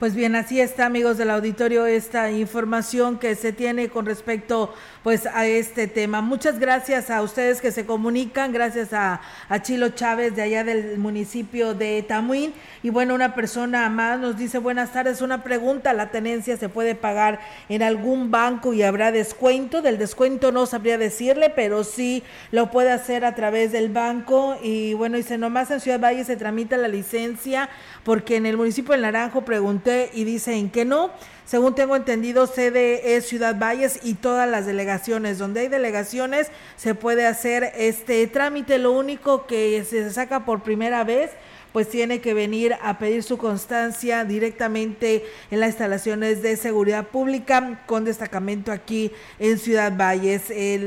[0.00, 4.72] Pues bien, así está, amigos del auditorio, esta información que se tiene con respecto
[5.02, 6.22] pues a este tema.
[6.22, 9.20] Muchas gracias a ustedes que se comunican, gracias a,
[9.50, 12.54] a Chilo Chávez de allá del municipio de Tamuín.
[12.82, 16.94] Y bueno, una persona más nos dice, buenas tardes, una pregunta, ¿la tenencia se puede
[16.94, 19.82] pagar en algún banco y habrá descuento?
[19.82, 22.22] Del descuento no sabría decirle, pero sí
[22.52, 24.56] lo puede hacer a través del banco.
[24.62, 27.68] Y bueno, dice, nomás en Ciudad Valle se tramita la licencia
[28.04, 31.10] porque en el municipio del Naranjo pregunté y dicen que no.
[31.44, 35.38] Según tengo entendido, sede es Ciudad Valles y todas las delegaciones.
[35.38, 38.78] Donde hay delegaciones se puede hacer este trámite.
[38.78, 41.30] Lo único que se saca por primera vez
[41.72, 47.82] pues tiene que venir a pedir su constancia directamente en las instalaciones de seguridad pública
[47.86, 50.50] con destacamento aquí en Ciudad Valles.
[50.50, 50.80] Es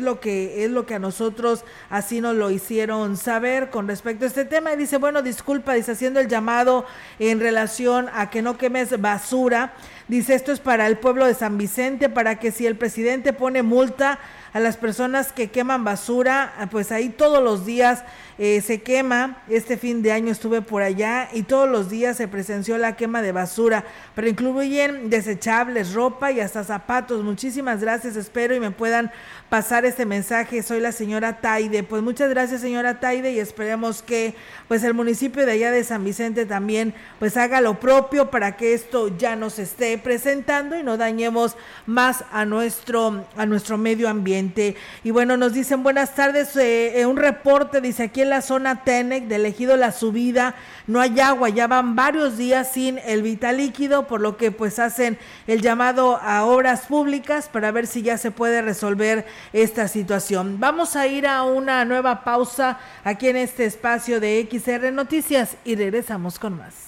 [0.00, 4.28] lo que es lo que a nosotros así nos lo hicieron saber con respecto a
[4.28, 4.72] este tema.
[4.72, 6.84] Y dice, bueno, disculpa, dice haciendo el llamado
[7.18, 9.74] en relación a que no quemes basura.
[10.08, 13.62] Dice, esto es para el pueblo de San Vicente, para que si el presidente pone
[13.62, 14.18] multa
[14.54, 18.02] a las personas que queman basura, pues ahí todos los días
[18.38, 19.42] eh, se quema.
[19.48, 23.22] Este fin de año estuve por allá y todos los días se presenció la quema
[23.22, 23.84] de basura,
[24.14, 27.24] pero incluyen desechables, ropa y hasta zapatos.
[27.24, 29.10] Muchísimas gracias, espero y me puedan
[29.48, 30.62] pasar este mensaje.
[30.62, 31.82] Soy la señora Taide.
[31.82, 34.34] Pues muchas gracias, señora Taide, y esperemos que
[34.68, 38.74] pues el municipio de allá de San Vicente también pues haga lo propio para que
[38.74, 41.56] esto ya no se esté presentando y no dañemos
[41.86, 44.76] más a nuestro a nuestro medio ambiente.
[45.04, 49.24] Y bueno, nos dicen buenas tardes, eh, un reporte dice aquí en la zona Tenec
[49.24, 50.54] de elegido la subida,
[50.86, 54.78] no hay agua, ya van varios días sin el vital líquido, por lo que pues
[54.78, 60.58] hacen el llamado a obras públicas para ver si ya se puede resolver esta situación.
[60.58, 65.74] Vamos a ir a una nueva pausa aquí en este espacio de XR Noticias y
[65.74, 66.87] regresamos con más.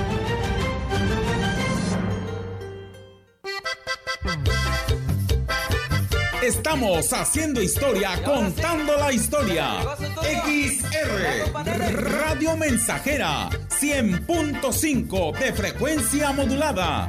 [6.51, 9.79] Estamos haciendo historia, contando la historia.
[10.21, 17.07] XR Radio Mensajera 100.5 de frecuencia modulada.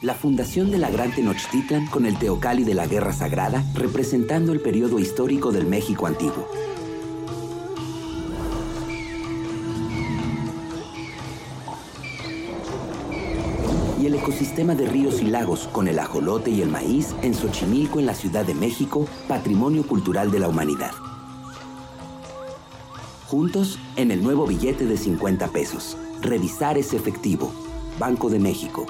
[0.00, 4.58] La fundación de la Gran Tenochtitlan con el Teocalli de la Guerra Sagrada, representando el
[4.58, 6.71] periodo histórico del México antiguo.
[14.22, 18.14] Ecosistema de ríos y lagos con el ajolote y el maíz en Xochimilco, en la
[18.14, 20.92] Ciudad de México, patrimonio cultural de la humanidad.
[23.26, 25.96] Juntos en el nuevo billete de 50 pesos.
[26.20, 27.52] Revisar ese efectivo.
[27.98, 28.86] Banco de México.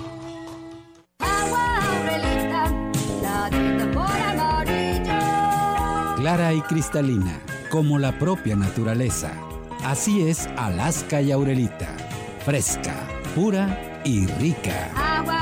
[6.16, 9.32] Clara y cristalina, como la propia naturaleza.
[9.82, 11.96] Así es Alaska y Aurelita.
[12.44, 14.90] Fresca, pura y rica.
[14.94, 15.41] Agua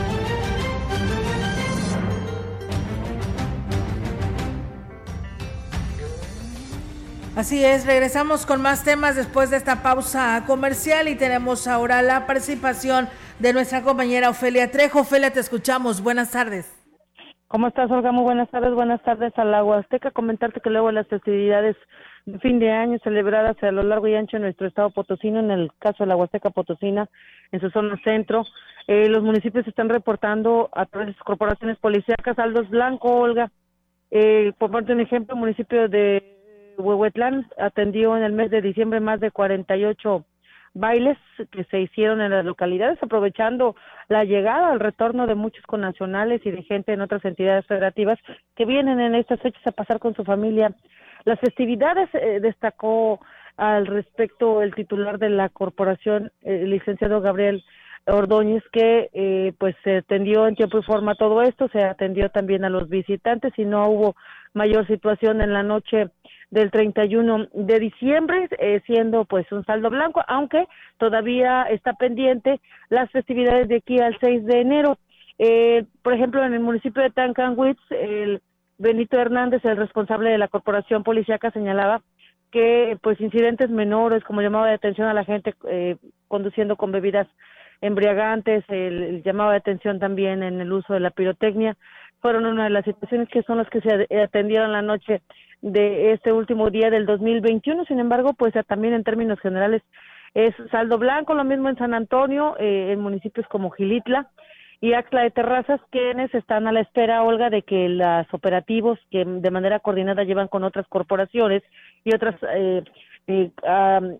[7.41, 12.27] Así es, regresamos con más temas después de esta pausa comercial y tenemos ahora la
[12.27, 13.07] participación
[13.39, 14.99] de nuestra compañera Ofelia Trejo.
[14.99, 16.03] Ofelia, te escuchamos.
[16.03, 16.71] Buenas tardes.
[17.47, 18.11] ¿Cómo estás, Olga?
[18.11, 18.75] Muy buenas tardes.
[18.75, 20.11] Buenas tardes a la Huasteca.
[20.11, 21.75] Comentarte que luego las festividades
[22.27, 25.49] de fin de año celebradas a lo largo y ancho de nuestro estado potosino, en
[25.49, 27.09] el caso de la Huasteca Potosina,
[27.51, 28.45] en su zona centro,
[28.85, 33.49] eh, los municipios están reportando a través de sus corporaciones policíacas saldos blanco, Olga.
[34.11, 36.37] Eh, por parte de un ejemplo, municipio de
[36.81, 40.25] Huehuetlán atendió en el mes de diciembre más de 48
[40.73, 41.17] bailes
[41.51, 43.75] que se hicieron en las localidades, aprovechando
[44.07, 48.19] la llegada, el retorno de muchos connacionales y de gente en otras entidades federativas
[48.55, 50.73] que vienen en estas fechas a pasar con su familia.
[51.25, 53.19] Las festividades eh, destacó
[53.57, 57.63] al respecto el titular de la corporación, el licenciado Gabriel
[58.07, 62.65] Ordóñez, que eh, pues se atendió en tiempo y forma todo esto, se atendió también
[62.65, 64.15] a los visitantes y no hubo
[64.53, 66.09] mayor situación en la noche
[66.51, 73.09] del 31 de diciembre, eh, siendo pues un saldo blanco, aunque todavía está pendiente las
[73.11, 74.97] festividades de aquí al 6 de enero.
[75.39, 78.41] Eh, por ejemplo, en el municipio de Tancanwitz, el
[78.77, 82.01] Benito Hernández, el responsable de la corporación policíaca, señalaba
[82.51, 85.95] que pues incidentes menores, como llamaba de atención a la gente eh,
[86.27, 87.27] conduciendo con bebidas
[87.79, 91.77] embriagantes, el, llamado de atención también en el uso de la pirotecnia,
[92.21, 95.21] fueron una de las situaciones que son las que se atendieron la noche
[95.61, 97.85] de este último día del 2021.
[97.85, 99.81] Sin embargo, pues también en términos generales
[100.33, 104.29] es saldo blanco, lo mismo en San Antonio, eh, en municipios como Gilitla
[104.79, 109.25] y Axla de Terrazas, quienes están a la espera, Olga, de que los operativos que
[109.25, 111.61] de manera coordinada llevan con otras corporaciones
[112.03, 112.83] y otras eh,
[113.27, 113.51] eh,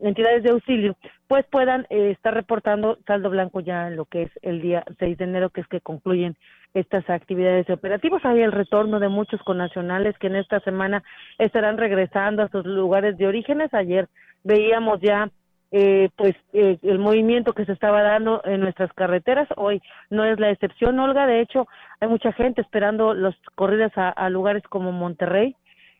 [0.04, 0.96] entidades de auxilio,
[1.32, 5.18] pues puedan eh, estar reportando saldo blanco ya en lo que es el día 6
[5.18, 6.36] de enero, que es que concluyen
[6.74, 8.26] estas actividades operativas.
[8.26, 11.04] Hay el retorno de muchos connacionales que en esta semana
[11.38, 13.74] estarán regresando a sus lugares de orígenes.
[13.74, 14.10] Ayer
[14.44, 15.30] veíamos ya
[15.72, 20.38] eh, pues eh, el movimiento que se estaba dando en nuestras carreteras hoy no es
[20.38, 21.66] la excepción Olga de hecho
[22.02, 25.56] hay mucha gente esperando los corridas a, a lugares como Monterrey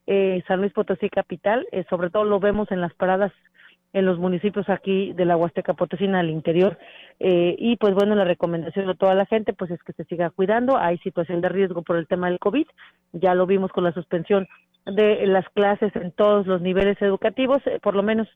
[0.08, 3.32] eh, San Luis Potosí capital eh, sobre todo lo vemos en las paradas
[3.94, 6.78] en los municipios aquí de la Huasteca Potosina al interior.
[7.20, 10.30] Eh, y pues bueno la recomendación de toda la gente pues es que se siga
[10.30, 10.78] cuidando.
[10.78, 12.68] Hay situación de riesgo por el tema del covid.
[13.14, 14.48] Ya lo vimos con la suspensión
[14.86, 18.28] de las clases en todos los niveles educativos eh, por lo menos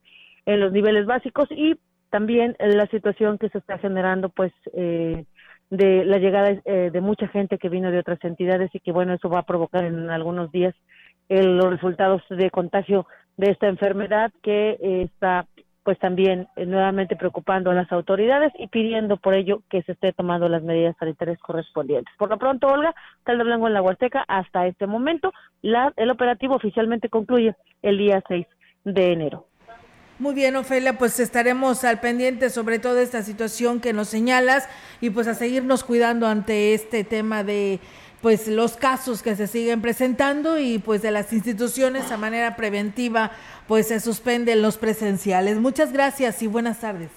[0.45, 1.75] en los niveles básicos y
[2.11, 5.25] también la situación que se está generando pues eh,
[5.69, 9.13] de la llegada eh, de mucha gente que vino de otras entidades y que bueno
[9.13, 10.75] eso va a provocar en algunos días
[11.29, 13.07] el, los resultados de contagio
[13.37, 15.47] de esta enfermedad que eh, está
[15.85, 20.13] pues también eh, nuevamente preocupando a las autoridades y pidiendo por ello que se esté
[20.13, 22.11] tomando las medidas sanitarias correspondientes.
[22.17, 25.31] Por lo pronto, Olga, tal de Blanco en la Huasteca, hasta este momento,
[25.61, 28.47] la, el operativo oficialmente concluye el día 6
[28.83, 29.45] de enero.
[30.17, 34.67] Muy bien, Ofelia, pues estaremos al pendiente sobre toda esta situación que nos señalas
[35.01, 37.79] y pues a seguirnos cuidando ante este tema de
[38.25, 43.29] pues los casos que se siguen presentando y pues de las instituciones a manera preventiva
[43.67, 45.59] pues se suspenden los presenciales.
[45.59, 47.11] Muchas gracias y buenas tardes.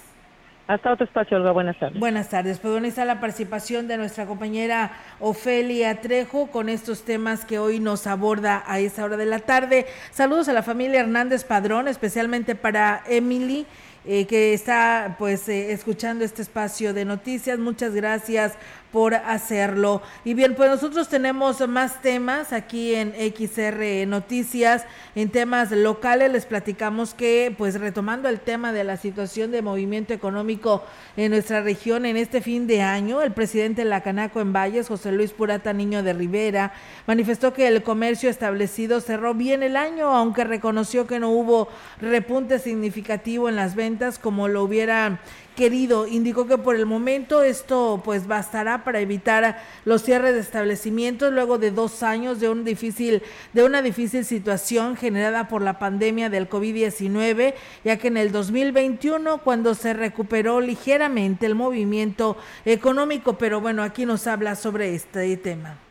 [0.66, 1.52] Hasta otro espacio, Olga.
[1.52, 1.98] Buenas tardes.
[1.98, 2.59] Buenas tardes.
[2.59, 7.80] Pues bueno, está la participación de nuestra compañera Ofelia Trejo con estos temas que hoy
[7.80, 9.86] nos aborda a esa hora de la tarde.
[10.11, 13.66] Saludos a la familia Hernández Padrón, especialmente para Emily
[14.11, 17.59] eh, que está pues eh, escuchando este espacio de noticias.
[17.59, 18.54] Muchas gracias
[18.93, 20.03] por hacerlo.
[20.24, 24.84] Y bien, pues nosotros tenemos más temas aquí en XR Noticias,
[25.14, 30.14] en temas locales les platicamos que pues retomando el tema de la situación de movimiento
[30.14, 30.84] económico
[31.16, 34.89] en nuestra región en este fin de año, el presidente de la Canaco en Valles,
[34.89, 36.72] José Luis Purata Niño de Rivera,
[37.07, 41.68] manifestó que el comercio establecido cerró bien el año, aunque reconoció que no hubo
[42.01, 45.20] repunte significativo en las ventas como lo hubiera
[45.59, 46.06] querido.
[46.06, 51.59] Indicó que por el momento esto pues bastará para evitar los cierres de establecimientos luego
[51.59, 56.48] de dos años de un difícil de una difícil situación generada por la pandemia del
[56.48, 57.54] COVID-19,
[57.84, 64.06] ya que en el 2021 cuando se recuperó ligeramente el movimiento económico, pero bueno, aquí
[64.06, 65.88] nos habla sobre este tema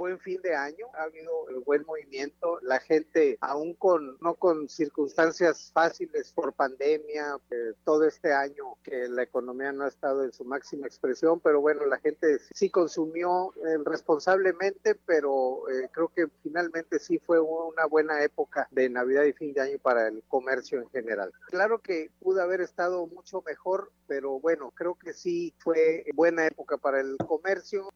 [0.00, 1.30] buen fin de año, ha habido
[1.66, 7.36] buen movimiento, la gente aún con no con circunstancias fáciles por pandemia,
[7.84, 11.84] todo este año que la economía no ha estado en su máxima expresión, pero bueno,
[11.84, 18.24] la gente sí consumió eh, responsablemente, pero eh, creo que finalmente sí fue una buena
[18.24, 21.30] época de Navidad y fin de año para el comercio en general.
[21.48, 26.78] Claro que pudo haber estado mucho mejor, pero bueno, creo que sí fue buena época
[26.78, 27.90] para el comercio.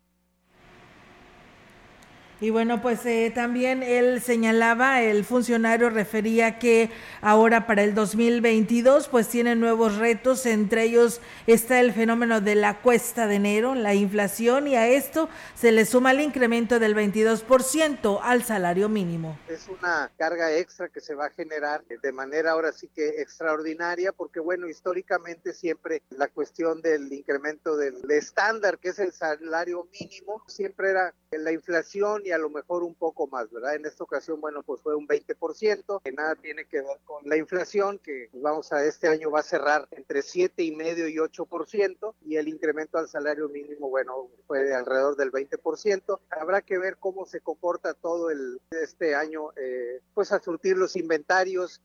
[2.45, 6.90] Y bueno, pues eh, también él señalaba, el funcionario refería que
[7.22, 12.82] ahora para el 2022 pues tiene nuevos retos, entre ellos está el fenómeno de la
[12.82, 18.20] cuesta de enero, la inflación y a esto se le suma el incremento del 22%
[18.22, 19.38] al salario mínimo.
[19.49, 24.12] Es una carga extra que se va a generar de manera ahora sí que extraordinaria
[24.12, 30.42] porque bueno, históricamente siempre la cuestión del incremento del estándar que es el salario mínimo
[30.47, 33.76] siempre era la inflación y a lo mejor un poco más, ¿verdad?
[33.76, 37.37] En esta ocasión, bueno, pues fue un 20%, que nada tiene que ver con la
[37.37, 42.14] inflación, que vamos a este año va a cerrar entre siete y medio y 8%,
[42.26, 46.20] y el incremento al salario mínimo, bueno, fue de alrededor del 20%.
[46.30, 50.97] Habrá que ver cómo se comporta todo el, este año, eh, pues a surtir los
[50.97, 51.80] inventarios,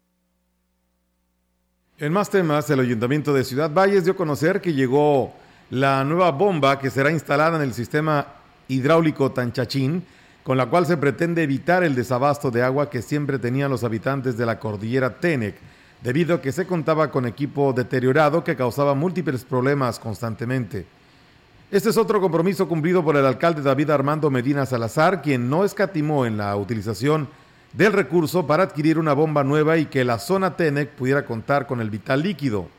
[2.01, 5.33] en más temas, el Ayuntamiento de Ciudad Valles dio a conocer que llegó
[5.69, 8.39] la nueva bomba que será instalada en el sistema
[8.69, 10.05] hidráulico Tanchachín,
[10.49, 14.35] con la cual se pretende evitar el desabasto de agua que siempre tenían los habitantes
[14.35, 15.53] de la cordillera Tenec,
[16.01, 20.87] debido a que se contaba con equipo deteriorado que causaba múltiples problemas constantemente.
[21.69, 26.25] Este es otro compromiso cumplido por el alcalde David Armando Medina Salazar, quien no escatimó
[26.25, 27.27] en la utilización
[27.73, 31.79] del recurso para adquirir una bomba nueva y que la zona Tenec pudiera contar con
[31.79, 32.69] el vital líquido.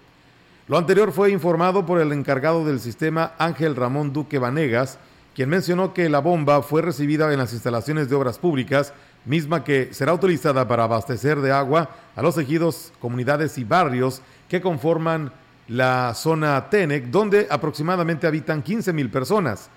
[0.67, 4.99] Lo anterior fue informado por el encargado del sistema Ángel Ramón Duque Vanegas,
[5.35, 8.93] quien mencionó que la bomba fue recibida en las instalaciones de obras públicas,
[9.25, 14.61] misma que será utilizada para abastecer de agua a los ejidos, comunidades y barrios que
[14.61, 15.33] conforman
[15.69, 19.71] la zona TENEC, donde aproximadamente habitan 15 mil personas.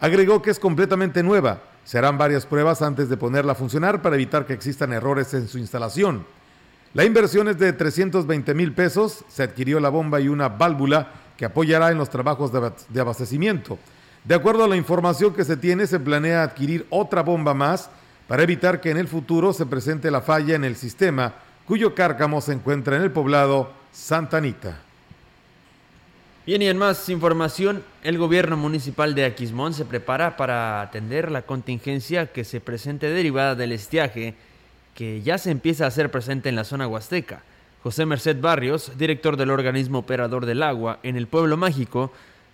[0.00, 1.62] Agregó que es completamente nueva.
[1.84, 5.48] Se harán varias pruebas antes de ponerla a funcionar para evitar que existan errores en
[5.48, 6.26] su instalación.
[6.92, 9.24] La inversión es de 320 mil pesos.
[9.28, 13.78] Se adquirió la bomba y una válvula que apoyará en los trabajos de abastecimiento.
[14.24, 17.90] De acuerdo a la información que se tiene, se planea adquirir otra bomba más
[18.28, 21.34] para evitar que en el futuro se presente la falla en el sistema,
[21.66, 24.82] cuyo cárcamo se encuentra en el poblado Santa Anita.
[26.46, 31.42] Bien, y en más información, el gobierno municipal de Aquismón se prepara para atender la
[31.42, 34.34] contingencia que se presente derivada del estiaje
[34.94, 37.42] que ya se empieza a hacer presente en la zona huasteca.
[37.82, 42.12] José Merced Barrios, director del organismo operador del agua en el pueblo mágico,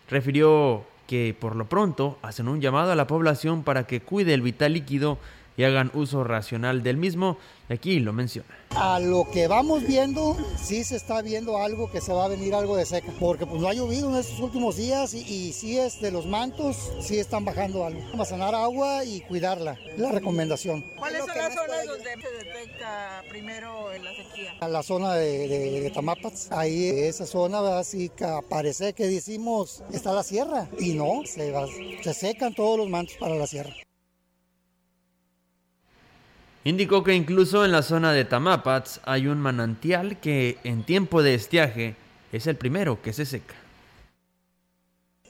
[0.09, 4.43] refirió que por lo pronto hacen un llamado a la población para que cuide el
[4.43, 5.19] vital líquido
[5.57, 7.37] y hagan uso racional del mismo.
[7.69, 8.49] Aquí lo menciona.
[8.77, 12.55] A lo que vamos viendo, sí se está viendo algo que se va a venir
[12.55, 15.77] algo de seca, porque pues no ha llovido en estos últimos días y, y sí
[15.77, 18.01] es de los mantos, sí están bajando algo.
[18.13, 20.85] Almacenar agua y cuidarla, la recomendación.
[20.97, 24.55] ¿Cuáles son las zonas donde se detecta primero la sequía?
[24.61, 29.83] A la zona de, de, de Tamapats, ahí esa zona así que parece que decimos
[29.93, 31.67] está la sierra y no, se, va,
[32.03, 33.73] se secan todos los mantos para la sierra.
[36.67, 41.37] Indicó que incluso en la zona de Tamapats hay un manantial que en tiempo de
[41.37, 41.95] estiaje
[42.33, 43.55] es el primero que se seca.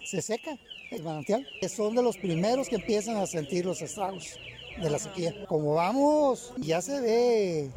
[0.02, 0.56] Se seca
[0.90, 1.46] el manantial.
[1.68, 4.38] Son de los primeros que empiezan a sentir los estragos
[4.80, 5.44] de la sequía.
[5.46, 7.70] Como vamos, ya se ve,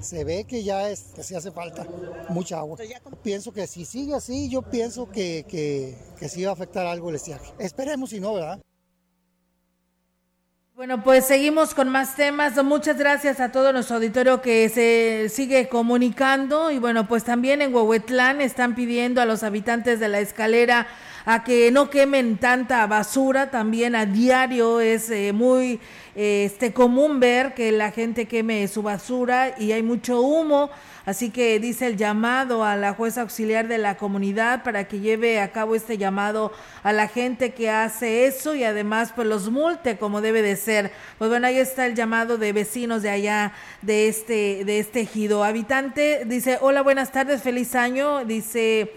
[0.00, 1.86] se ve que ya es, que sí hace falta
[2.30, 2.78] mucha agua.
[3.22, 7.10] Pienso que si sigue así, yo pienso que, que, que sí va a afectar algo
[7.10, 7.52] el estiaje.
[7.60, 8.60] Esperemos si no, ¿verdad?
[10.86, 12.62] Bueno, pues seguimos con más temas.
[12.62, 16.70] Muchas gracias a todo nuestro auditorio que se sigue comunicando.
[16.70, 20.86] Y bueno, pues también en Huehuetlán están pidiendo a los habitantes de la escalera
[21.24, 23.50] a que no quemen tanta basura.
[23.50, 25.80] También a diario es eh, muy
[26.14, 30.68] este común ver que la gente queme su basura y hay mucho humo.
[31.06, 35.38] Así que dice el llamado a la jueza auxiliar de la comunidad para que lleve
[35.38, 36.50] a cabo este llamado
[36.82, 40.92] a la gente que hace eso y además pues los multe como debe de ser.
[41.18, 43.52] Pues bueno, ahí está el llamado de vecinos de allá
[43.82, 45.44] de este de este ejido.
[45.44, 48.92] Habitante dice, "Hola, buenas tardes, feliz año." Dice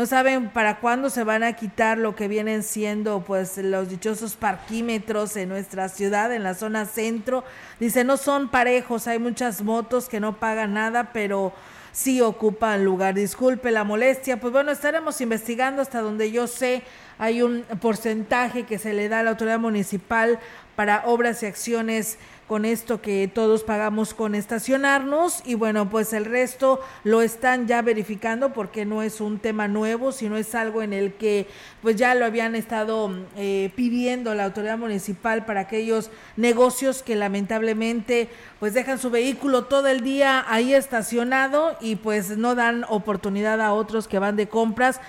[0.00, 4.34] no saben para cuándo se van a quitar lo que vienen siendo pues los dichosos
[4.34, 7.44] parquímetros en nuestra ciudad, en la zona centro.
[7.78, 11.52] Dice, no son parejos, hay muchas motos que no pagan nada, pero
[11.92, 13.12] sí ocupan lugar.
[13.12, 14.40] Disculpe la molestia.
[14.40, 16.82] Pues bueno, estaremos investigando hasta donde yo sé.
[17.18, 20.38] Hay un porcentaje que se le da a la autoridad municipal
[20.76, 22.16] para obras y acciones
[22.50, 27.80] con esto que todos pagamos con estacionarnos y bueno, pues el resto lo están ya
[27.80, 31.46] verificando porque no es un tema nuevo, sino es algo en el que
[31.80, 38.28] pues ya lo habían estado eh, pidiendo la autoridad municipal para aquellos negocios que lamentablemente
[38.58, 43.72] pues dejan su vehículo todo el día ahí estacionado y pues no dan oportunidad a
[43.72, 45.00] otros que van de compras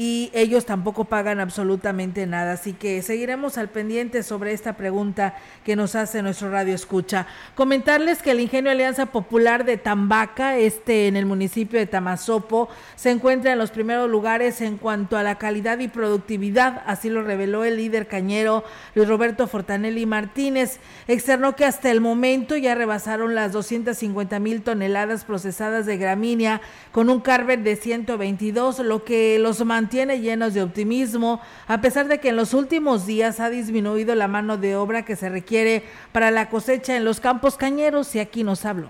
[0.00, 2.52] y ellos tampoco pagan absolutamente nada.
[2.52, 7.26] Así que seguiremos al pendiente sobre esta pregunta que nos hace nuestro radio escucha.
[7.54, 13.10] Comentarles que el Ingenio Alianza Popular de Tambaca, este en el municipio de Tamazopo, se
[13.10, 17.66] encuentra en los primeros lugares en cuanto a la calidad y productividad, así lo reveló
[17.66, 20.80] el líder cañero Luis Roberto Fortanelli Martínez.
[21.08, 27.10] Externó que hasta el momento ya rebasaron las 250 mil toneladas procesadas de gramínea con
[27.10, 32.30] un carver de 122, lo que los mantiene llenos de optimismo, a pesar de que
[32.30, 35.82] en los últimos días ha disminuido la mano de obra que se requiere
[36.12, 38.88] para la cosecha en los campos cañeros y aquí nos habló.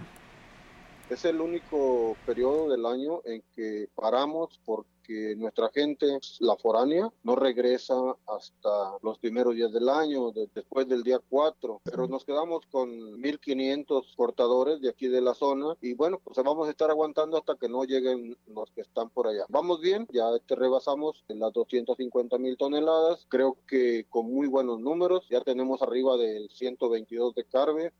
[1.08, 4.88] Es el único periodo del año en que paramos porque
[5.36, 7.94] nuestra gente, la foránea, no regresa
[8.26, 11.80] hasta los primeros días del año, después del día 4.
[11.84, 12.90] Pero nos quedamos con
[13.20, 17.56] 1.500 cortadores de aquí de la zona y bueno, pues vamos a estar aguantando hasta
[17.56, 19.46] que no lleguen los que están por allá.
[19.48, 23.26] Vamos bien, ya te rebasamos las 250 mil toneladas.
[23.28, 27.92] Creo que con muy buenos números, ya tenemos arriba del 122 de carbe,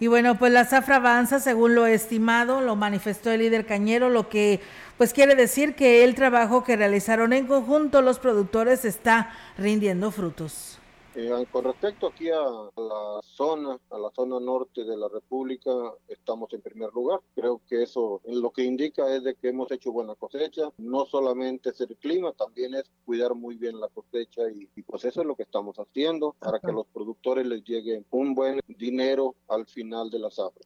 [0.00, 4.28] y bueno, pues la zafra avanza según lo estimado, lo manifestó el líder Cañero, lo
[4.28, 4.60] que
[4.98, 10.78] pues quiere decir que el trabajo que realizaron en conjunto los productores está rindiendo frutos.
[11.16, 15.70] Eh, con respecto aquí a la zona, a la zona norte de la República,
[16.08, 17.20] estamos en primer lugar.
[17.36, 20.70] Creo que eso lo que indica es de que hemos hecho buena cosecha.
[20.78, 25.04] No solamente es el clima, también es cuidar muy bien la cosecha y, y pues
[25.04, 28.58] eso es lo que estamos haciendo para que a los productores les llegue un buen
[28.66, 30.64] dinero al final de la zafra.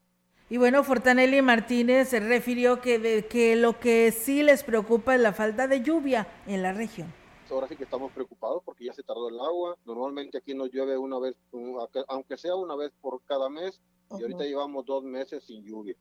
[0.48, 5.20] Y bueno, Fortanelli Martínez se refirió que, de, que lo que sí les preocupa es
[5.20, 7.17] la falta de lluvia en la región
[7.54, 9.76] ahora sí que estamos preocupados porque ya se tardó el agua.
[9.84, 11.36] Normalmente aquí nos llueve una vez,
[12.08, 13.80] aunque sea una vez por cada mes,
[14.10, 15.96] y ahorita llevamos dos meses sin lluvia.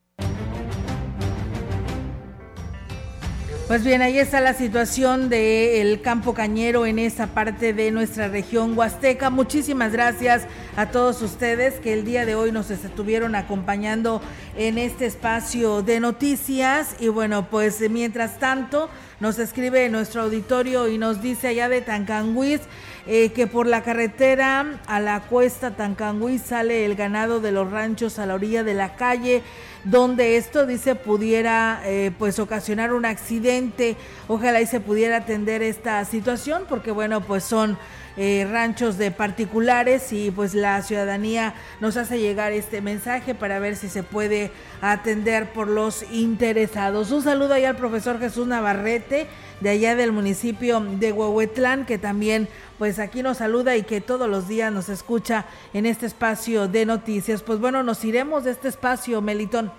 [3.67, 8.77] Pues bien, ahí está la situación del campo cañero en esa parte de nuestra región
[8.77, 9.29] huasteca.
[9.29, 10.43] Muchísimas gracias
[10.77, 14.21] a todos ustedes que el día de hoy nos estuvieron acompañando
[14.55, 16.95] en este espacio de noticias.
[17.01, 18.89] Y bueno, pues mientras tanto,
[19.19, 22.61] nos escribe nuestro auditorio y nos dice allá de Tancanguis
[23.05, 28.17] eh, que por la carretera a la cuesta Tancanguis sale el ganado de los ranchos
[28.17, 29.43] a la orilla de la calle
[29.83, 33.95] donde esto dice pudiera eh, pues ocasionar un accidente.
[34.27, 37.77] Ojalá y se pudiera atender esta situación porque bueno pues son
[38.19, 43.75] eh, ranchos de particulares y pues la ciudadanía nos hace llegar este mensaje para ver
[43.75, 44.49] si se puede
[44.81, 47.11] atender por los interesados.
[47.11, 49.27] Un saludo ahí al profesor Jesús Navarrete
[49.59, 52.47] de allá del municipio de Huehuetlán que también
[52.77, 56.85] pues aquí nos saluda y que todos los días nos escucha en este espacio de
[56.85, 57.41] noticias.
[57.41, 59.71] Pues bueno, nos iremos de este espacio, Melitón.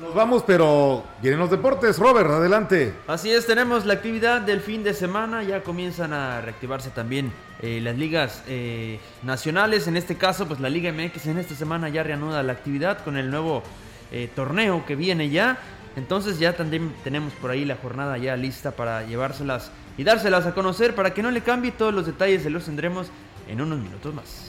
[0.00, 1.98] Nos vamos, pero vienen los deportes.
[1.98, 2.94] Robert, adelante.
[3.06, 5.42] Así es, tenemos la actividad del fin de semana.
[5.42, 9.86] Ya comienzan a reactivarse también eh, las ligas eh, nacionales.
[9.86, 13.18] En este caso, pues la Liga MX en esta semana ya reanuda la actividad con
[13.18, 13.62] el nuevo
[14.12, 15.58] eh, torneo que viene ya.
[15.96, 20.54] Entonces ya también tenemos por ahí la jornada ya lista para llevárselas y dárselas a
[20.54, 21.72] conocer para que no le cambie.
[21.72, 23.08] Todos los detalles se los tendremos
[23.46, 24.46] en unos minutos más.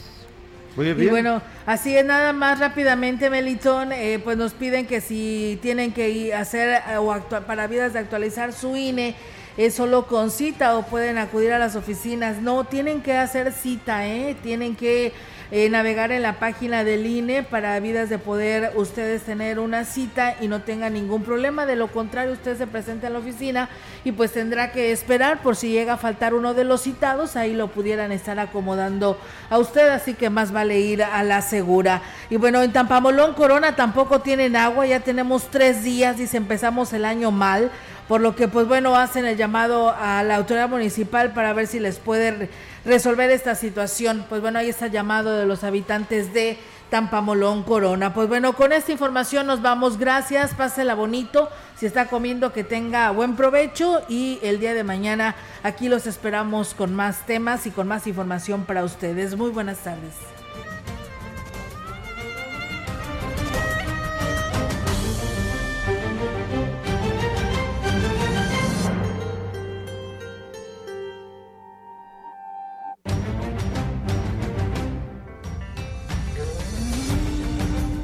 [0.77, 5.91] Y bueno, así es nada más rápidamente, Melitón, eh, pues nos piden que si tienen
[5.91, 7.13] que ir a hacer eh, o
[7.45, 9.13] para vidas de actualizar su INE,
[9.57, 12.41] es solo con cita o pueden acudir a las oficinas.
[12.41, 14.37] No, tienen que hacer cita, ¿eh?
[14.41, 15.11] Tienen que
[15.51, 20.35] eh, navegar en la página del INE para vidas de poder ustedes tener una cita
[20.39, 21.65] y no tengan ningún problema.
[21.65, 23.69] De lo contrario, usted se presenta en la oficina
[24.05, 27.53] y pues tendrá que esperar por si llega a faltar uno de los citados, ahí
[27.53, 32.01] lo pudieran estar acomodando a usted, así que más vale ir a la segura.
[32.29, 37.05] Y bueno, en Tampamolón, Corona tampoco tienen agua, ya tenemos tres días, y empezamos el
[37.05, 37.71] año mal
[38.07, 41.79] por lo que pues bueno hacen el llamado a la autoridad municipal para ver si
[41.79, 42.49] les puede
[42.85, 44.25] resolver esta situación.
[44.29, 46.57] Pues bueno, ahí está el llamado de los habitantes de
[46.89, 48.13] Tampamolón Corona.
[48.13, 49.97] Pues bueno, con esta información nos vamos.
[49.97, 51.49] Gracias, pásela bonito.
[51.77, 54.01] Si está comiendo, que tenga buen provecho.
[54.09, 58.65] Y el día de mañana aquí los esperamos con más temas y con más información
[58.65, 59.35] para ustedes.
[59.37, 60.40] Muy buenas tardes.